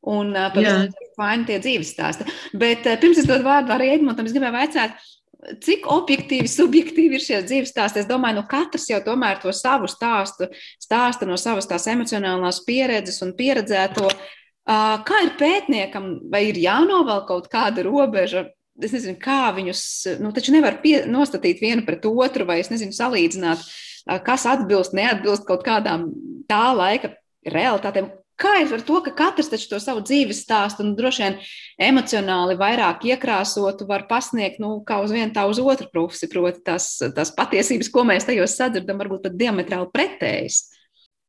[0.08, 2.28] Un pavisam citu ainu tie dzīves stāsti.
[2.54, 4.94] Bet pirms es dodu vārdu arī Edmontam, es gribēju vaicāt,
[5.62, 8.02] cik objektīvi, subjektīvi ir šie dzīves stāsti.
[8.02, 10.48] Es domāju, nu katrs jau tomēr to savu stāstu
[10.82, 14.10] stāsta no savas tās emocionālās pieredzes un pieredzēto.
[14.68, 18.50] Kā ir pētniekam, vai ir jānovelk kaut kāda robeža?
[18.78, 19.80] Es nezinu, kā viņus,
[20.22, 23.64] nu, taču nevar pie, nostatīt vienu pret otru, vai es nezinu, salīdzināt,
[24.26, 26.10] kas atbilst, neatbilst kaut kādām
[26.50, 27.14] tā laika
[27.48, 28.12] realitātēm.
[28.38, 31.40] Kā ir ar to, ka katrs taču to savu dzīves stāstu un droši vien
[31.88, 36.92] emocionāli vairāk iekrāsotu var pasniegt, nu, kā uz vienu, tā uz otru pusi, proti tās,
[37.16, 40.68] tās patiesības, ko mēs tajos sadzirdam, varbūt pat diametrāli pretējas?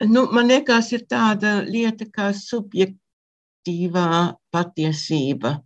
[0.05, 2.98] Nu, man liekas, ir tāda lieta kā subjektīva
[3.69, 5.61] objektīvā patiesība.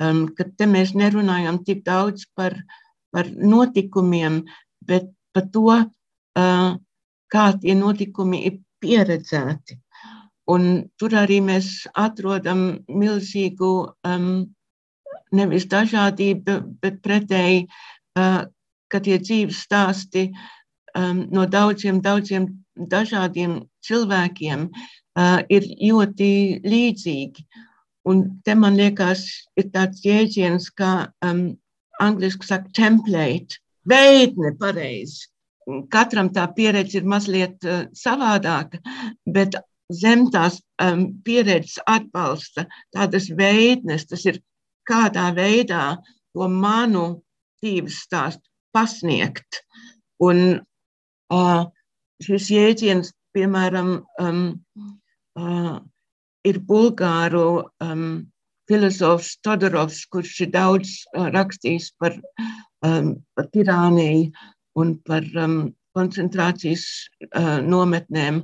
[0.00, 2.54] Um, kad te mēs nerunājam tik daudz par,
[3.12, 4.44] par notikumiem,
[4.80, 6.76] bet par to, uh,
[7.30, 9.78] kā tie notikumi ir pieredzēti.
[10.48, 14.52] Un tur arī mēs atrodam milzīgu um,
[15.32, 17.68] nevis dažādību, bet pretēji,
[18.18, 18.44] uh,
[18.88, 20.32] ka tie dzīves stāsti
[20.96, 24.70] um, no daudziem, daudziem dažādiem cilvēkiem
[25.52, 26.30] ir ļoti
[26.64, 27.44] līdzīgi.
[28.08, 29.26] Un te man liekas,
[29.58, 31.52] ir tāds jēdziens, kā um,
[32.02, 35.28] angļuiski saka, template, veidne pareizi.
[35.92, 38.80] Katram tā pieredze ir mazliet uh, savādāka,
[39.30, 39.54] bet
[39.94, 44.40] zem tās um, pieredzes atbalsta tādas veidnes, tas ir
[44.88, 45.98] kādā veidā
[46.34, 47.22] to manu
[47.62, 48.42] dzīves stāstu
[48.74, 49.62] pasniegt.
[50.22, 51.62] Un uh,
[52.22, 54.42] šis jēdziens, piemēram, um,
[55.40, 55.78] uh,
[56.48, 58.06] ir bulgāru um,
[58.70, 62.16] filozofs Todorovs, kurš ir daudz uh, rakstījis par,
[62.86, 64.30] um, par tirāniju
[64.80, 65.60] un par um,
[65.96, 66.86] koncentrācijas
[67.28, 68.42] uh, nometnēm.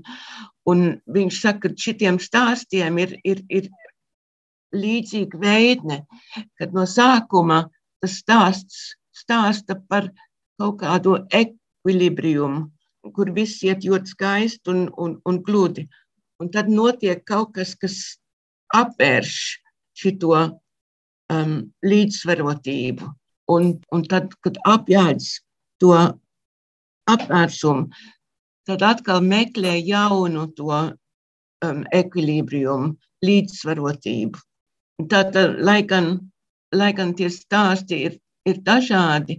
[0.68, 3.70] Un viņš saka, ka šitiem stāstiem ir, ir, ir
[4.76, 6.02] līdzīga veidne,
[6.60, 7.64] kad no sākuma
[8.02, 10.10] tas stāsts stāsta par
[10.58, 12.66] kaut kādu ekvilibriumu,
[13.14, 15.86] kur viss iet ļoti skaisti un, un, un gludi.
[16.38, 17.98] Un tad notiek kaut kas, kas
[18.74, 19.34] apvērš
[19.98, 20.34] šo
[21.32, 23.10] um, līdzsvarotību.
[23.48, 25.28] Un, un tad, kad apjēdz
[25.80, 25.94] to
[27.08, 27.88] apvērsumu,
[28.68, 32.92] tad atkal meklē jaunu to um, ekvilibriumu,
[33.24, 34.42] līdzsvarotību.
[35.08, 36.12] Tātad, lai gan,
[36.74, 39.38] lai gan tie stāsti ir, ir dažādi,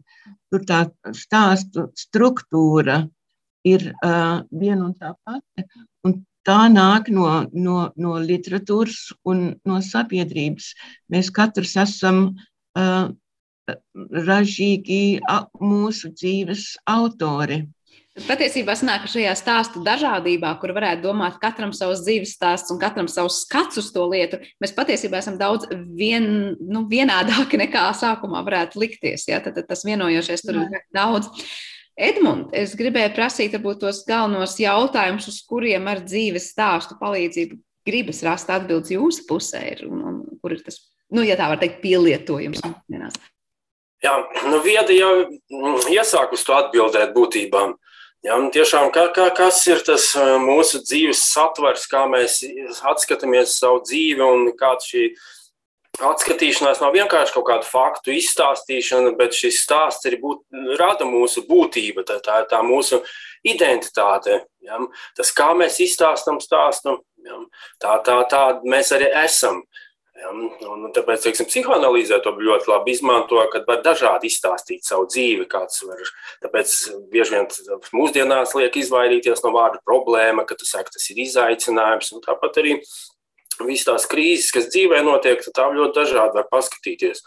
[0.50, 3.04] tur tā stāstu struktūra
[3.68, 5.68] ir uh, viena un tā pati.
[6.08, 6.18] Un
[6.50, 10.74] tā nāk no, no, no literatūras un no sabiedrības.
[11.14, 13.10] Mēs katrs esam uh,
[14.30, 15.20] ražīgi
[15.62, 17.68] mūsu dzīves autori.
[18.28, 23.08] Patiesībā sanāk, ka šajā stāstu dažādībā, kur varētu domāt, katram savs dzīves stāsts un katram
[23.08, 26.26] savs skats uz to lietu, mēs patiesībā esam daudz vien,
[26.60, 29.28] nu, vienādāki nekā sākumā varētu likties.
[29.30, 29.40] Ja?
[29.46, 31.30] Tad, tad tas vienojošais tur ir daudz.
[32.00, 37.60] Edmund, es gribēju prasīt varbūt tos galvenos jautājumus, uz kuriem ar dzīves stāstu palīdzību
[37.90, 40.80] gribas rast atbildes jūsu pusē, ir, un, un kur ir tas,
[41.12, 42.64] nu, ja tā var teikt, pielietojums.
[44.00, 44.16] Jā,
[44.48, 45.12] nu, vieda jau
[45.92, 47.76] iesāk uz to atbildēt būtībām.
[48.24, 50.12] Jā, tiešām, kā, kā, kas ir tas
[50.44, 52.42] mūsu dzīves satvers, kā mēs
[52.92, 55.06] atskatāmies savu dzīvi un kāda šī
[56.08, 60.46] atskatīšanās nav vienkārši kaut kāda faktu izstāstīšana, bet šis stāsts arī būt,
[60.80, 63.02] rada mūsu būtību, tā, tā tā mūsu
[63.48, 64.44] identitāte.
[64.66, 64.80] Ja?
[65.18, 67.44] Tas, kā mēs izstāstam stāstu, ja?
[67.84, 69.64] tā, tā, tā mēs arī esam.
[70.20, 70.34] Ja,
[70.68, 75.46] un tāpēc, teiksim, psihoanalīzē to ļoti labi izmanto, kad var dažādi izstāstīt savu dzīvi.
[75.48, 76.10] Var,
[76.44, 76.74] tāpēc
[77.14, 77.48] bieži vien
[77.96, 82.12] mūsdienās liek izvairīties no vārda problēma, ka tu saki, tas ir izaicinājums.
[82.26, 82.76] Tāpat arī
[83.68, 87.24] visas tās krīzes, kas dzīvē notiek, tā ļoti dažādi var paskatīties.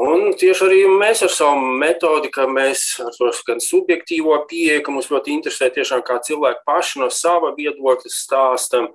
[0.00, 4.94] Un tieši arī mēs ar savu metodi, ka mēs ar to gan subjektīvo pieeju, ka
[4.94, 8.88] mums ļoti interesē tiešām kā cilvēki paši no sava viedokļa stāstam,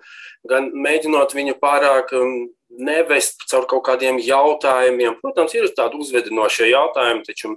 [0.50, 2.50] gan mēģinot viņu pārāk um,
[2.84, 5.16] nevest caur kaut kādiem jautājumiem.
[5.24, 7.56] Protams, ir tādi uzvedinošie jautājumi, taču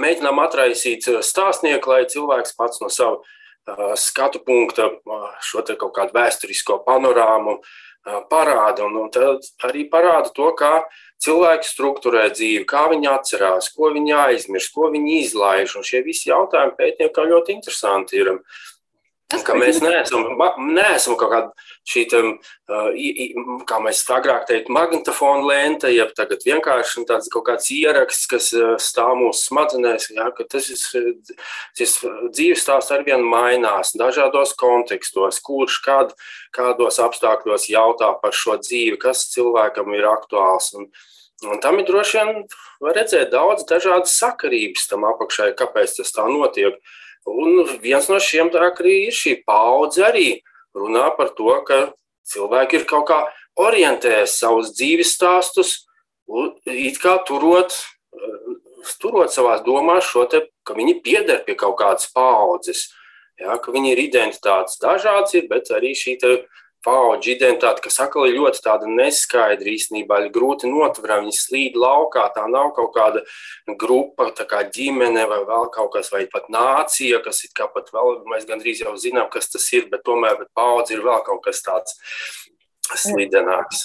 [0.00, 5.92] mēģinām atraisīt uh, stāstnieku, lai cilvēks pats no sava uh, skatu punkta uh, šo kaut
[6.00, 7.80] kādu vēsturisko panorāmu uh,
[8.30, 8.86] parāda.
[8.86, 10.82] Un, un tad arī parāda to, kā
[11.22, 15.76] cilvēki struktūrē dzīvi, kā viņi atcerās, ko viņi aizmirst, ko viņi izlaiž.
[15.78, 18.36] Un šie visi jautājumi pētniekam ļoti interesanti ir.
[19.46, 20.26] Ka mēs neesam,
[20.74, 22.32] neesam kaut kāda šī, tam,
[23.68, 28.50] kā mēs agrāk teiktu, magnetofona lente, jeb tagad vienkārši tāds kaut kāds ieraksts, kas
[28.84, 30.10] stāv mūsu smadzenēs.
[30.12, 31.14] Ja, tas ir,
[31.78, 31.96] šis
[32.34, 36.12] dzīves stāsts ar vienu mainās dažādos kontekstos, kurš kad,
[36.54, 40.74] kādos apstākļos jautā par šo dzīvi, kas cilvēkam ir aktuāls.
[40.76, 40.92] Un,
[41.42, 42.44] Un tam ir droši vien
[42.94, 46.76] redzēt daudz dažādas sakarības tam apakšai, kāpēc tas tā notiek.
[47.26, 50.42] Un viens no šiem arī ir šī paudze arī
[50.74, 51.92] runā par to, ka
[52.26, 53.20] cilvēki ir kaut kā
[53.60, 55.86] orientējuši savus dzīves stāstus,
[56.66, 57.74] it kā turot,
[58.98, 62.90] turot savā domās šo te, ka viņi pieder pie kaut kādas paudzes.
[63.40, 66.18] Ja, ka viņi ir identitātes dažādas, bet arī šī
[66.84, 71.26] paudžu identitāte, kas atkal ir ļoti tāda neskaidra īstenībā, ir grūti notverama.
[71.26, 73.22] Viņi slīd laukā, tā nav kaut kāda
[73.80, 77.92] grupa, tā kā ģimene vai vēl kaut kas, vai pat nācija, kas ir kā pat
[77.94, 81.44] vēl, mēs gandrīz jau zinām, kas tas ir, bet tomēr bet paudze ir vēl kaut
[81.46, 81.98] kas tāds
[83.00, 83.84] slidenāks.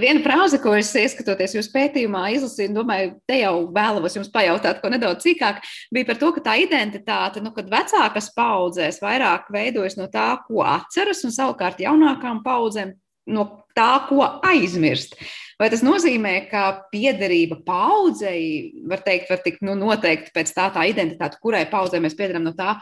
[0.00, 4.92] Viena frāze, ko es ieskatoties jūsu pētījumā, izlasīju, domāju, te jau vēlos jums pajautāt, ko
[4.92, 5.60] nedaudz cīkāk,
[5.94, 10.64] bija par to, ka tā identitāte, nu, kad vecākas paudzēs vairāk veidojas no tā, ko
[10.66, 12.94] atceras, un savukārt jaunākām paudzēm
[13.34, 15.18] no tā, ko aizmirst.
[15.58, 20.86] Vai tas nozīmē, ka piederība paudzei, var teikt, var tikt nu, noteikti pēc tā, tā
[20.86, 22.76] identitāte, kurai paudzei mēs piederam no tā,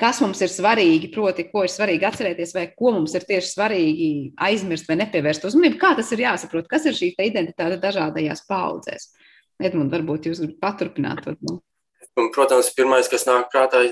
[0.00, 4.12] kas mums ir svarīgi, proti, ko ir svarīgi atcerēties, vai ko mums ir tieši svarīgi
[4.48, 5.80] aizmirst vai nepievērst uzmanību.
[5.82, 6.70] Kā tas ir jāsaprot?
[6.70, 9.10] Kas ir šī identitāte dažādajās paudzēs?
[9.62, 11.28] Edmund, varbūt jūs gribat paturpināt.
[11.44, 11.60] Nu?
[12.18, 13.84] Un, protams, pirmais, kas nāk prātā,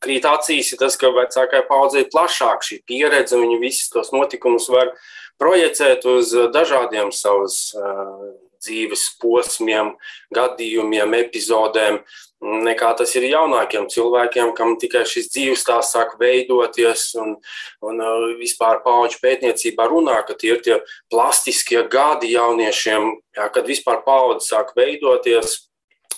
[0.00, 4.70] krīt acīs, ir tas, ka vecākai paudzei ir plašāka šī pieredze, viņi visus tos notikumus
[4.72, 4.94] var
[5.40, 8.30] projicēt uz dažādiem savus uh,
[8.64, 9.92] dzīves posmiem,
[10.34, 12.00] gadījumiem, epizodēm,
[12.44, 17.36] nekā tas ir jaunākiem cilvēkiem, kam tikai šis dzīves stāsts sāk veidoties, un,
[17.84, 18.02] un
[18.40, 20.80] vispār pauģu pētniecībā runā, ka tie ir tie
[21.12, 25.62] plastiskie gadi jauniešiem, jā, kad vispār paudzes sāk veidoties.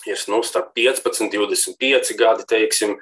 [0.07, 2.93] Ir nu, starp 15, 25 gadi, teiksim,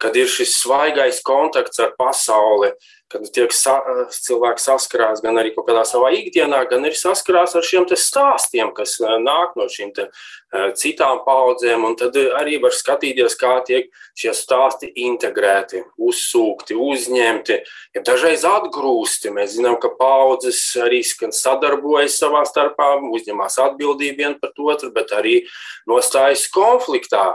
[0.00, 2.70] kad ir šis svaigais kontakts ar pasauli,
[3.12, 3.76] kad tiek sa,
[4.10, 8.96] cilvēks saskarās gan arī kaut kādā savā ikdienā, gan arī saskarās ar šiem stāstiem, kas
[9.02, 11.84] eh, nāk no šīm te, uh, citām paudzēm.
[12.00, 17.60] Tad arī var skatīties, kā tiek šie stāsti integrēti, uzsūkti, uzņemti,
[17.94, 19.32] ja dažreiz atgrūsti.
[19.34, 25.42] Mēs zinām, ka paudzes arī sadarbojas savā starpā, uzņemās atbildību vien par otru, bet arī
[25.90, 27.34] nostājas konfliktā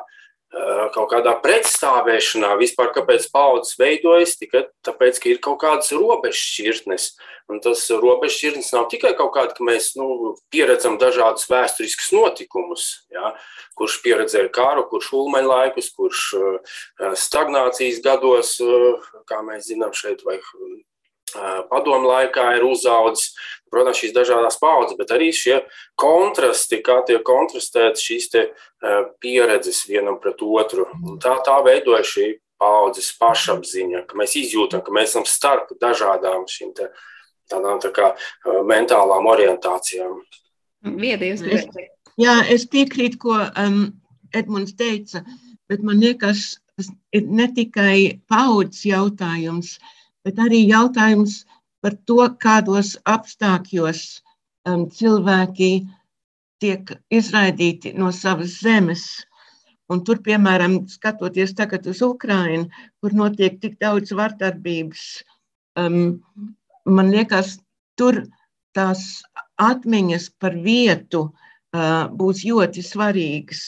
[0.96, 7.12] kaut kādā pretstāvēšanā vispār, kāpēc paudzes veidojas, tikai tāpēc, ka ir kaut kādas robežšķirtnes.
[7.50, 13.34] Un tas robežšķirtnes nav tikai kaut kāda, ka mēs nu, pieredzam dažādus vēsturiskus notikumus, ja,
[13.78, 16.26] kurš pieredzēja karu, kurš ulmaņa laikus, kurš
[17.18, 18.58] stagnācijas gados,
[19.30, 20.42] kā mēs zinām šeit, vai
[21.70, 23.34] padomu laikā ir uzaudzis.
[23.70, 25.60] Protams, šīs dažādas paudzes, bet arī šie
[26.00, 28.32] kontrasti, kā tiek kontrastētas šīs
[29.22, 30.88] pieredzes vienam pret otru.
[31.06, 36.48] Un tā, tā veidoja šī paudzes pašapziņa, ka mēs izjūtam, ka mēs esam starp dažādām
[36.50, 36.90] šīm te,
[37.52, 38.10] tādām tā kā
[38.68, 40.18] mentālām orientācijām.
[40.90, 41.70] Viedījums, es,
[42.18, 43.80] jā, es piekrītu, ko um,
[44.34, 45.22] Edmunds teica,
[45.70, 51.44] bet man liekas, tas ir ne tikai paudzes jautājums, uh, bet arī jautājums
[51.84, 54.04] par to, kādos apstākļos
[54.68, 55.72] um, cilvēki
[56.60, 59.06] tiek izraidīti no savas zemes.
[59.90, 62.68] Un tur, piemēram, skatoties tagad uz Ukrajinu,
[63.02, 65.06] kur notiek tik daudz vardarbības,
[65.82, 66.20] um,
[66.86, 67.56] man liekas,
[67.98, 68.22] tur
[68.78, 69.24] tās
[69.58, 73.64] atmiņas par vietu uh, būs ļoti svarīgas.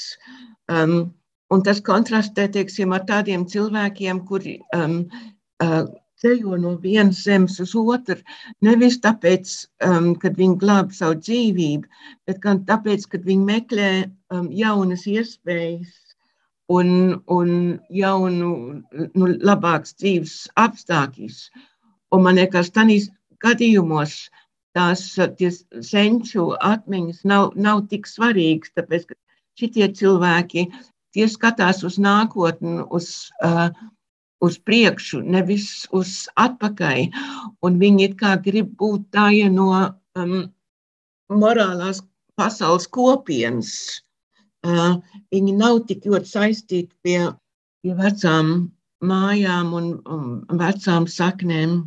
[0.69, 1.09] Um,
[1.51, 5.01] un tas kontrastē teiksim, ar tādiem cilvēkiem, kuri um,
[5.63, 5.89] uh,
[6.21, 8.19] ceļo no vienas zemes uz otru.
[8.65, 9.53] Nevis tāpēc,
[9.87, 11.89] um, ka viņi glāb savu dzīvību,
[12.29, 15.95] bet gan tāpēc, ka viņi meklē um, jaunas iespējas
[16.71, 16.91] un,
[17.37, 17.55] un
[18.01, 18.51] jaunu,
[19.15, 21.41] nu, labākus dzīves apstākļus.
[22.15, 23.09] Un man liekas, tādīs
[23.43, 24.29] gadījumos
[24.75, 25.03] tās
[25.87, 29.17] senču atmiņas nav, nav tik svarīgas, tāpēc ka
[29.59, 30.67] šitie cilvēki
[31.15, 33.09] tie skatās uz nākotni, uz
[33.43, 33.67] uh,
[34.41, 37.07] uz priekšu, nevis uz atpakaļ.
[37.65, 39.69] Un viņi it kā grib būt tāja no
[40.17, 40.49] um,
[41.31, 42.01] morālās
[42.39, 44.01] pasaules kopienas.
[44.61, 44.99] Uh,
[45.33, 47.31] viņi nav tik ļoti saistīti pie,
[47.81, 48.69] pie vecām
[49.01, 51.81] mājām un um, vecām saknēm.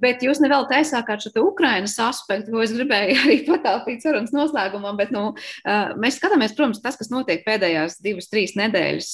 [0.00, 4.94] Bet jūs nevēlat aizsākt šo Ukraiņas aspektu, ko es gribēju arī patāpīt sarunas noslēgumā.
[4.96, 9.12] Bet, nu, uh, mēs skatāmies, protams, tas, kas notiek pēdējās divas, trīs nedēļas.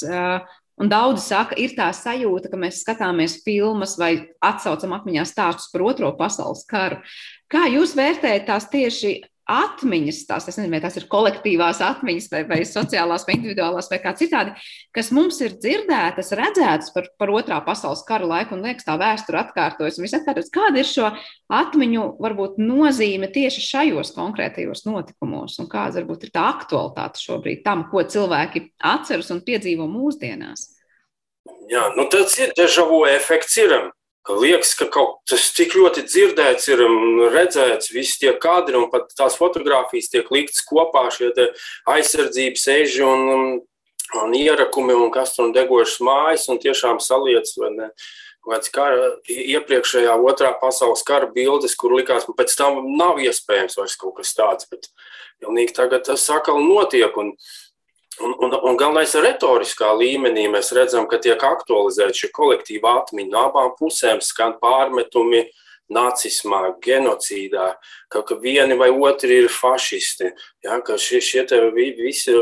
[0.77, 5.87] Un daudzi saka, ir tā sajūta, ka mēs skatāmies filmas vai atsaucam atmiņā stāstus par
[5.89, 7.01] Otro pasaules karu.
[7.49, 9.15] Kā jūs vērtējat tās tieši
[9.47, 14.13] atmiņas, tās, nezinu, vai tās ir kolektīvās atmiņas, vai, vai sociālās, vai individuālās, vai kā
[14.19, 14.55] citādi,
[14.95, 19.41] kas mums ir dzirdētas, redzētas par, par Otrā pasaules kara laiku, un liekas, tā vēsture
[19.45, 20.01] atkārtojas.
[20.03, 20.53] atkārtojas.
[20.55, 21.11] Kāda ir šo
[21.53, 27.87] atmiņu varbūt, nozīme tieši šajos konkrētajos notikumos, un kāda varbūt ir tā aktualitāte šobrīd tam,
[27.93, 30.73] ko cilvēki atceras un piedzīvo mūsdienās?
[31.71, 33.57] Jā, nu tas ir dežavu efekts.
[33.63, 33.75] Ir
[34.29, 36.83] liekas, ka kaut kas tik ļoti dzirdēts, ir
[37.35, 41.31] redzēts, visi tie kadri un pat tās fotogrāfijas tiek liktas kopā, šie
[41.93, 43.61] aizsardzības eži un,
[44.23, 47.91] un ierakumi un kas tur degošas mājas un tiešām saliec, vai ne?
[48.47, 53.97] Kāds kara, iepriekšējā otrā pasaules kara bildes, kur likās, ka pēc tam nav iespējams vairs
[53.99, 54.87] kaut kas tāds, bet
[55.43, 57.11] pilnīgi tagad tas atkal notiek.
[57.19, 57.33] Un,
[58.21, 60.47] Un, un, un galvenais ir retoriskā līmenī.
[60.49, 65.45] Mēs redzam, ka tiek aktualizēta šī kolektīva atmiņa no abām pusēm, skan pārmetumi
[65.93, 67.67] nacismā, genocīdā,
[68.11, 70.33] ka, ka vieni vai otri ir fašisti.
[70.65, 71.45] Ja, ka šie, šie
[71.99, 72.35] visi,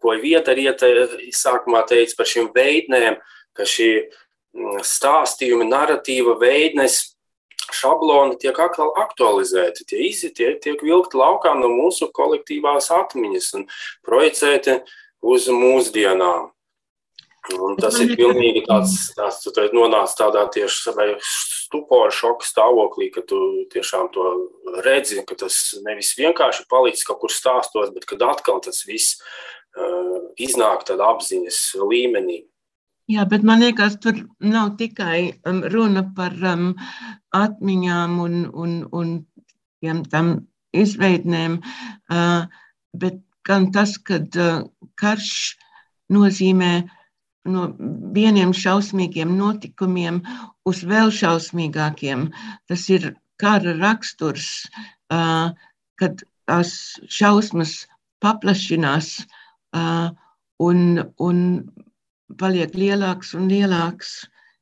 [0.00, 0.90] ko vieta te,
[1.36, 3.20] sākumā teica par šīm veidnēm,
[3.54, 3.90] ka šī
[4.56, 7.10] mm, stāstījuma, narratīva veidnes
[7.70, 13.68] šabloni tiek atkal aktualizēti, tie, izi, tie tiek vilkti laukā no mūsu kolektīvās atmiņas un
[14.06, 14.80] projicēti
[15.22, 16.50] uz mūsdienām.
[17.56, 20.92] Un tas ir pilnīgi tāds, tāds tu nonāc tādā tieši
[21.24, 23.38] stupora šoka stāvoklī, ka tu
[23.72, 24.26] tiešām to
[24.84, 25.56] redzi, ka tas
[25.86, 31.62] nevis vienkārši palicis kaut kur stāstos, bet kad atkal tas viss uh, iznāk tādā apziņas
[31.80, 32.42] līmenī.
[33.10, 36.74] Jā, bet man liekas, tur nav tikai um, runa par um,
[37.34, 39.16] atmiņām un, un, un
[39.80, 40.34] tiem, tam
[40.76, 41.56] izveidnēm,
[42.12, 42.44] uh,
[42.94, 43.18] bet
[43.48, 44.64] gan tas, ka uh,
[45.00, 45.56] karš
[46.12, 46.72] nozīmē
[47.50, 47.66] no
[48.14, 50.20] vieniem šausmīgiem notikumiem
[50.68, 52.28] uz vēl šausmīgākiem.
[52.68, 54.68] Tas ir kara raksturs,
[55.08, 56.72] kad tās
[57.08, 57.86] šausmas
[58.20, 59.12] paplašinās
[60.60, 60.82] un,
[61.28, 61.38] un
[62.40, 64.12] paliek lielāks un lielāks,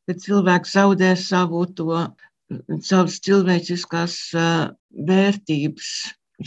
[0.07, 2.05] kad cilvēks zaudē savu to,
[2.81, 4.21] savas cilvēciskās
[5.11, 5.91] vērtības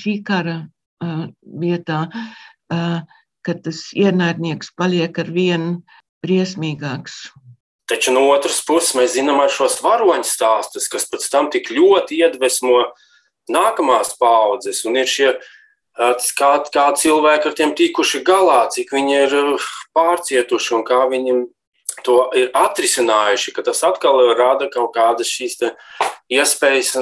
[0.01, 0.61] šī kara
[1.01, 2.05] vietā,
[3.41, 5.79] kad tas ienaidnieks paliek ar vienu
[6.21, 7.31] briesmīgāks.
[7.89, 12.21] Taču no otras puses mēs zinām ar šos varoņu stāstus, kas pēc tam tik ļoti
[12.21, 12.77] iedvesmo
[13.51, 14.85] nākamās paudzes.
[14.87, 15.33] Un ir šie
[16.37, 19.35] kā, kā cilvēki ar tiem tikuši galā, cik viņi ir
[19.97, 21.43] pārcietuši un kā viņiem
[22.05, 25.59] to ir atrisinājuši, ka tas atkal rada kaut kādas šīs
[26.31, 26.95] iespējas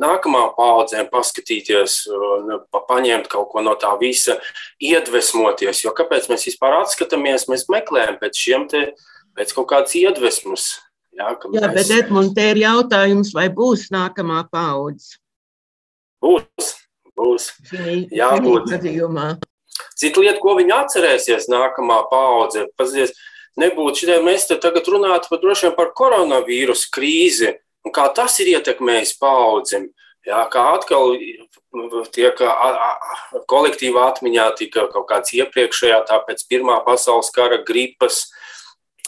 [0.00, 1.98] nākamām paudzēm paskatīties,
[2.72, 4.38] pa, paņemt kaut ko no tā visa,
[4.82, 5.84] iedvesmoties.
[5.84, 8.82] Jo kāpēc mēs vispār atskatāmies, mēs meklējam pēc šiem te,
[9.36, 10.68] pēc kaut kādas iedvesmas.
[11.16, 11.76] Jā, Jā mēs...
[11.78, 15.16] bet Edmund, te ir jautājums, vai būs nākamā paudze?
[16.22, 16.72] Būs,
[17.16, 17.52] būs.
[18.12, 18.74] Jā, būs.
[19.96, 23.14] Cita lieta, ko viņi atcerēsies nākamā paudze, pazies,
[23.60, 27.54] nebūtu šitie, mēs te tagad runātu par droši vien par koronavīrusu krīzi
[27.86, 29.90] un kā tas ir ietekmējis paudzim.
[30.26, 31.14] Jā, kā atkal
[32.10, 32.40] tiek
[33.50, 38.24] kolektīvā atmiņā tika kaut kāds iepriekšējā, tāpēc Pirmā pasaules kara gripas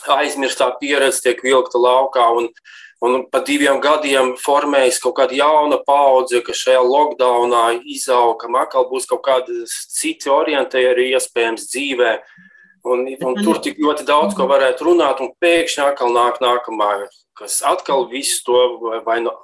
[0.07, 2.28] aizmirstā pieredze tiek vilkta laukā.
[2.38, 2.46] Un,
[3.03, 8.86] un pa diviem gadiem formējas kaut kāda jauna paudze, kas šajā lockdownā izauga, kam atkal
[8.90, 12.12] būs kaut kāda cita orientēja iespējams dzīvē.
[12.87, 17.09] Un, un tur tik ļoti daudz ko varētu runāt, un pēkšņi atkal nāk nākamā,
[17.39, 18.61] kas atkal visu to
[19.07, 19.35] vai no,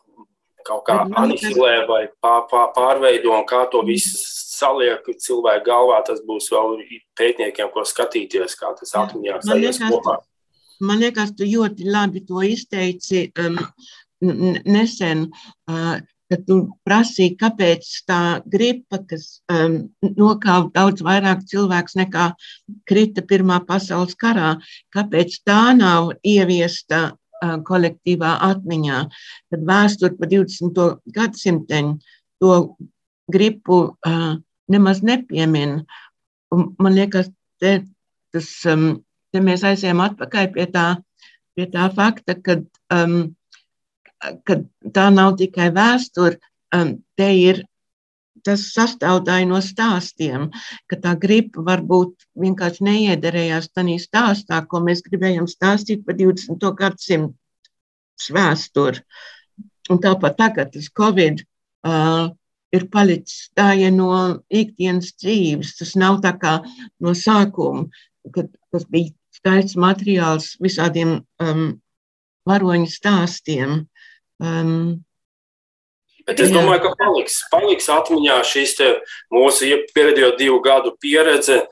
[0.65, 4.17] kaut kā anihilē vai pār, pār, pārveido, un kā to visu
[4.55, 6.01] saliek cilvēku galvā.
[6.07, 6.79] Tas būs vēl
[7.19, 10.21] pētniekiem, ko skatīties, kā tas atmiņā sajies kopā.
[10.85, 13.61] Man liekas, tu ļoti labi to izteici um,
[14.67, 15.29] nesen.
[15.71, 16.01] Uh,
[16.35, 16.57] kad tu
[16.87, 18.21] prasīji, kāpēc tā
[18.51, 22.31] gripa, kas um, nokāva daudz vairāk cilvēku nekā
[22.91, 24.57] krita Pirmā pasaules karā,
[24.95, 29.05] kāpēc tā nav ieviesta uh, kolektīvā atmiņā.
[29.55, 30.83] Tad vēsture par 20.
[31.15, 31.95] gadsimteņu
[32.43, 32.59] to
[33.31, 34.35] gripu uh,
[34.75, 35.85] nemaz nepiemin.
[36.55, 37.31] Un man liekas,
[37.63, 37.79] te,
[38.35, 40.89] tas, um, te mēs aizējām atpakaļ pie tā,
[41.55, 42.59] pie tā fakta, ka
[42.91, 43.35] um,
[44.47, 44.59] ka
[44.97, 46.41] tā nav tikai vēsture,
[46.77, 47.63] um, te ir
[48.45, 50.51] tas sastāvdaļa no stāstiem,
[50.91, 56.69] ka tā gripa varbūt vienkārši neiederējās tādā stāstā, ko mēs gribējām stāstīt par 20.
[56.81, 59.05] gadsimtu vēsturi.
[59.93, 61.43] Un tāpat tagad tas Covid
[61.85, 62.33] uh,
[62.75, 64.11] ir palicis tāja no
[64.49, 65.75] ikdienas dzīves.
[65.81, 66.59] Tas nav tā kā
[67.05, 67.89] no sākuma,
[68.35, 71.67] kad tas bija skaists materiāls visādiem um,
[72.49, 73.85] varoņu stāstiem.
[74.43, 75.05] Um,
[76.25, 78.79] Bet es domāju, ka paliks, paliks atmiņā šīs
[79.33, 81.67] mūsu pēdējo divu gadu pieredze.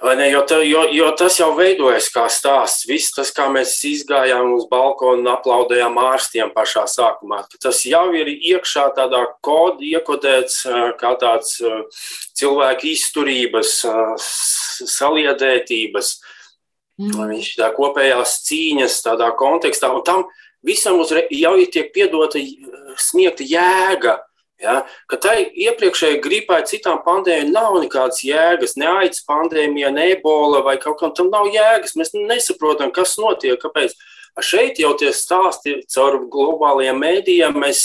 [0.00, 2.86] Ne, jo, ta, jo, jo tas jau veidojas kā stāsts.
[2.88, 8.30] Viss tas, kā mēs izgājām uz balkonu un aplaudējām ārstiem pašā sākumā, tas jau ir
[8.32, 10.62] iekšā tādā kodā iekodēts
[11.02, 11.58] kā tāds
[12.38, 13.74] cilvēku izturības,
[14.94, 16.14] saliedētības,
[17.02, 17.34] mm.
[17.58, 19.92] tā kopējās cīņas tādā kontekstā.
[19.92, 20.24] Un tam
[20.66, 22.40] visam uzreiz jau tiek piedota
[23.00, 24.18] sniegta jēga.
[24.60, 30.60] Ja, ka tai iepriekšējai gripai, citām pandēmijām nav nekādas jēgas, ne aids pandēmija, ne ebola
[30.66, 31.96] vai kaut kam tam nav jēgas.
[31.96, 33.96] Mēs nesaprotam, kas notiek, kāpēc.
[34.40, 37.80] Šeit jau tie stāsti caur globālajiem mēdījiem, mēs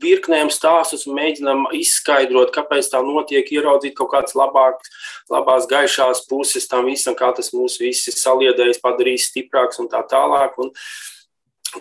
[0.00, 4.90] virknējam stāstus mēģinām izskaidrot, kāpēc tā notiek, ieraudzīt kaut kādas labākas,
[5.30, 10.56] labās, gaišās puses tam visam, kā tas mūs visi saliedējas, padarīs stiprāks un tā tālāk.
[10.62, 11.09] Un, uh,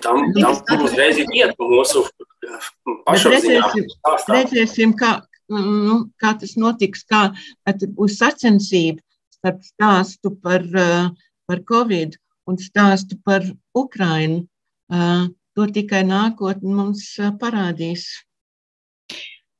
[0.03, 0.21] Tam,
[0.67, 2.03] tam uzreiz ir vieta mūsu
[3.07, 3.69] pašapziņā.
[4.29, 5.15] Redzēsim, kā,
[5.49, 7.29] nu, kā tas notiks, kā
[7.97, 9.01] būs sacensība
[9.39, 10.65] starp stāstu par,
[11.49, 12.17] par Covid
[12.49, 14.45] un stāstu par Ukrainu.
[15.57, 17.05] to tikai nākotne mums
[17.41, 18.05] parādīs.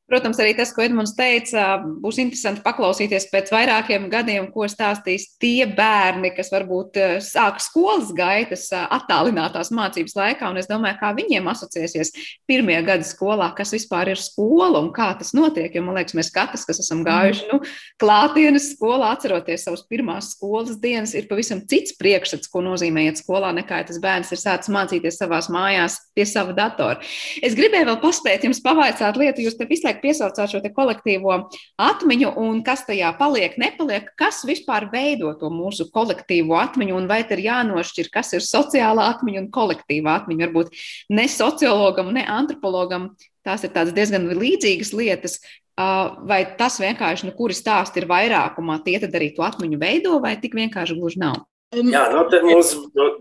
[0.09, 5.67] Protams, arī tas, ko Edmunds teica, būs interesanti paklausīties pēc vairākiem gadiem, ko stāstīs tie
[5.69, 10.49] bērni, kas varbūt eh, sāk skolas gaitas eh, attālinātās mācības laikā.
[10.49, 12.13] Un es domāju, kā viņiem asociēsies
[12.49, 15.69] pirmie gadi skolā, kas vispār ir skola un kā tas notiek.
[15.77, 17.61] Jo man liekas, mēs katrs, kas esam gājuši nu,
[18.01, 23.53] klātienes skolā, atceroties savas pirmās skolas dienas, ir pavisam cits priekšstats, ko nozīmē iet skolā,
[23.61, 26.97] nekā tas bērns ir sācis mācīties savās mājās pie sava datora.
[27.45, 31.35] Es gribēju vēl paspēt jums pavaicāt lietu, jūs te visu laiku piesaucāt šo kolektīvo
[31.79, 37.21] atmiņu, un kas tajā paliek, nepaliek, kas vispār veido to mūsu kolektīvo atmiņu, un vai
[37.27, 40.49] te ir jānošķir, kas ir sociālā atmiņa un kolektīvā atmiņa.
[40.49, 40.83] Varbūt
[41.15, 43.11] ne sociologam, ne antropologam
[43.45, 45.39] tās ir diezgan līdzīgas lietas.
[45.79, 50.33] Vai tas vienkārši, nu, kuri stāsti ir vairākumā, tie tad arī to atmiņu veido, vai
[50.41, 51.45] tik vienkārši gluži nav?
[51.69, 52.71] Jā, nu, te mums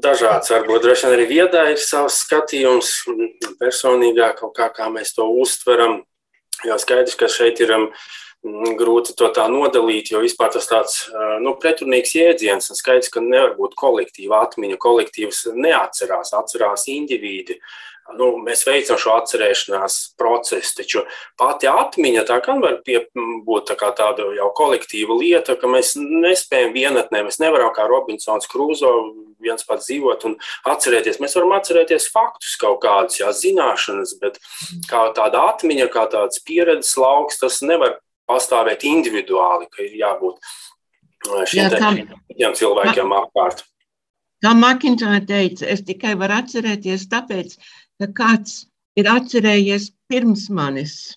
[0.00, 2.94] dažāds, varbūt droši vien arī viedā ir savs skatījums,
[3.60, 6.00] personīgā kaut kā, kā mēs to uztveram.
[6.66, 7.84] Jā, skaidrs, ka šeit ir um,
[8.78, 12.72] grūti to tā nodalīt, jo vispār tas tāds uh, nu, pretrunīgs jēdziens.
[12.78, 14.80] Skaidrs, ka nevar būt kolektīva atmiņa.
[14.82, 17.58] Kolektīvs neatcerās, atcerās indivīdi.
[18.16, 21.02] Nu, mēs veicam šo atcerēšanās procesu, taču
[21.36, 23.02] pati atmiņa tā gan var pie,
[23.44, 28.92] būt tā tāda jau kolektīva lieta, ka mēs nespējam vienatnē, mēs nevaram kā Robinsons Krūzo
[29.44, 30.36] viens pats dzīvot un
[30.72, 31.20] atcerēties.
[31.22, 34.40] Mēs varam atcerēties faktus kaut kādus, jā, zināšanas, bet
[34.90, 37.98] kā tāda atmiņa, kā tāds pieredzes lauks, tas nevar
[38.28, 40.40] pastāvēt individuāli, ka ir jābūt
[41.52, 43.66] šiem jā, cilvēkiem apkārt.
[44.44, 47.56] Kā Makintāja teica, es tikai varu atcerēties tāpēc,
[48.06, 48.66] kāds
[48.98, 51.16] ir atcerējies pirms manis.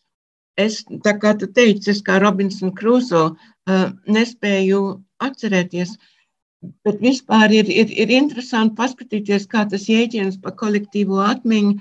[0.59, 4.82] Es, tā kā tu teici, es kā Robinson Crusoe uh, nespēju
[5.21, 6.11] atcerēties, uh,
[6.86, 11.73] Bet vispār ir, ir, ir interesanti paskatīties, kā tas jēdziens par kolektīvo atmiņu,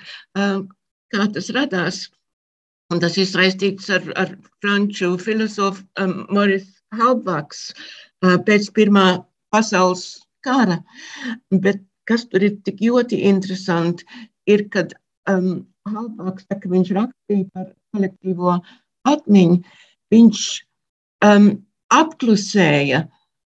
[1.15, 1.99] kā tas radās.
[2.91, 4.33] Un tas ir saistīts ar, ar
[4.65, 6.65] franču filozofu um, Moris
[6.97, 9.05] Halbvaks uh, pēc Pirmā
[9.55, 10.07] pasaules
[10.47, 10.81] kara.
[11.53, 14.09] Bet kas tur ir tik ļoti interesanti,
[14.49, 14.95] ir, kad
[15.31, 18.59] um, Halbvaks, tā, ka viņš rakstīja par kolektīvo
[19.09, 19.59] atmiņu,
[20.13, 20.45] viņš
[21.27, 21.51] um,
[21.97, 23.05] apklusēja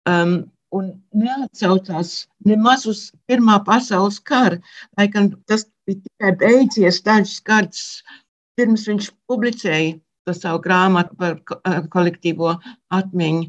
[0.10, 0.38] um,
[0.76, 2.14] un neatsaucās
[2.46, 4.62] nemaz uz Pirmā pasaules kara,
[4.98, 7.86] lai gan tas bija tikai beidzies dažas gadus
[8.60, 9.96] pirms viņš publicēja
[10.28, 12.58] to savu grāmatu par eh, kolektīvo
[12.96, 13.48] atmiņu.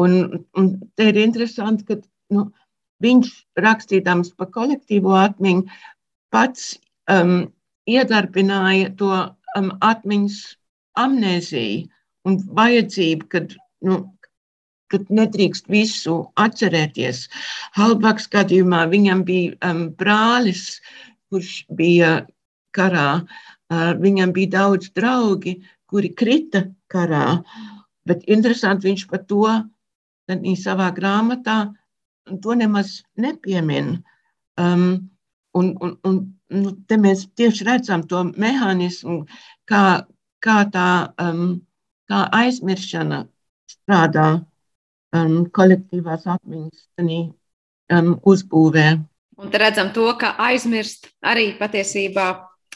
[0.00, 0.16] Un,
[0.58, 1.98] un te ir interesanti, ka
[2.34, 2.48] nu,
[3.04, 3.30] viņš
[3.64, 5.66] rakstījams par kolektīvo atmiņu
[6.34, 6.76] pats
[7.10, 7.48] um,
[7.88, 9.10] iedarbināja to
[9.56, 10.38] um, atmiņas
[10.98, 11.86] amnēziju
[12.28, 13.54] un vajadzību, kad
[13.86, 14.00] nu,
[14.92, 17.26] ka nedrīkst visu atcerēties.
[17.76, 20.78] Halbaks gadījumā viņam bija um, brālis,
[21.28, 22.22] kurš bija
[22.76, 23.10] karā.
[23.68, 25.58] Uh, viņam bija daudz draugi,
[25.88, 27.42] kuri krita karā.
[28.08, 29.44] Bet interesanti viņš par to
[30.60, 31.58] savā grāmatā
[32.42, 34.02] to nemaz nepiemin.
[34.60, 35.10] Um,
[35.58, 36.20] un, un, un,
[36.54, 39.22] nu, te mēs tieši redzam to mehānismu,
[39.68, 39.84] kā,
[40.44, 40.90] kā tā
[41.22, 41.58] um,
[42.08, 43.22] kā aizmiršana
[43.68, 48.88] strādā um, kolektīvās atmiņas um, uzbūvē.
[49.38, 52.30] Un te redzam to, ka aizmirst arī patiesībā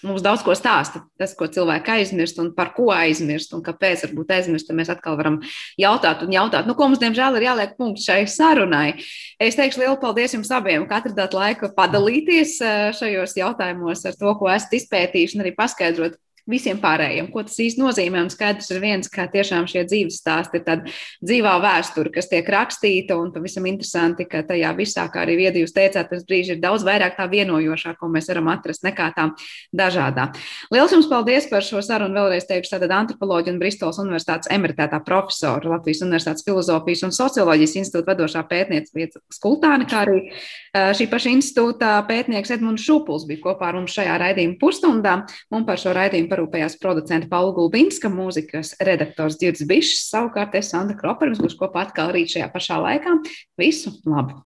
[0.07, 1.05] mums daudz ko stāsta.
[1.21, 5.39] Tas, ko cilvēki aizmirst un par ko aizmirst un kāpēc varbūt aizmirst, mēs atkal varam
[5.81, 8.97] jautāt un jautāt, nu, ko mums, diemžēl, ir jāliek punkts šai sarunai.
[9.43, 14.37] Es teikšu lielu paldies jums abiem, ka atradāt laiku padalīties uh, šajos jautājumos ar to,
[14.41, 16.19] ko esat izpētījuši un arī paskaidrot
[16.51, 18.23] visiem pārējiem, ko tas īsti nozīmē.
[18.27, 22.49] Un skaidrs ir viens, ka tiešām šie dzīves stāsti ir tāda dzīvā vēsture, kas tiek
[22.51, 26.63] rakstīta, un pavisam interesanti, ka tajā visā, kā arī viedi jūs teicāt, tas brīži ir
[26.63, 29.29] daudz vairāk tā vienojošā, ko mēs varam atrast, nekā tā
[29.75, 30.29] dažādā.
[30.75, 32.19] Lielas jums paldies par šo sarunu.
[32.23, 38.13] Vēlreiz teikšu, tātad antropoloģija un Bristols Universitātes emeritētā profesora, Latvijas Universitātes filozofijas un socioloģijas institūta
[38.13, 40.19] vadošā pētniece Vieta Skultāne, kā arī
[40.73, 45.17] šī paša institūta pētnieks Edmunds Šupuls bija kopā ar mums šajā raidījuma pusstundā.
[45.53, 50.97] Un par šo raidījumu parūpējās producenta Paula Gulbinska, mūzikas redaktors Dzirds Bišs, savukārt es Sandra
[50.99, 53.19] Kropa, mums būs kopā atkal rīt šajā pašā laikā.
[53.61, 54.41] Visu labu!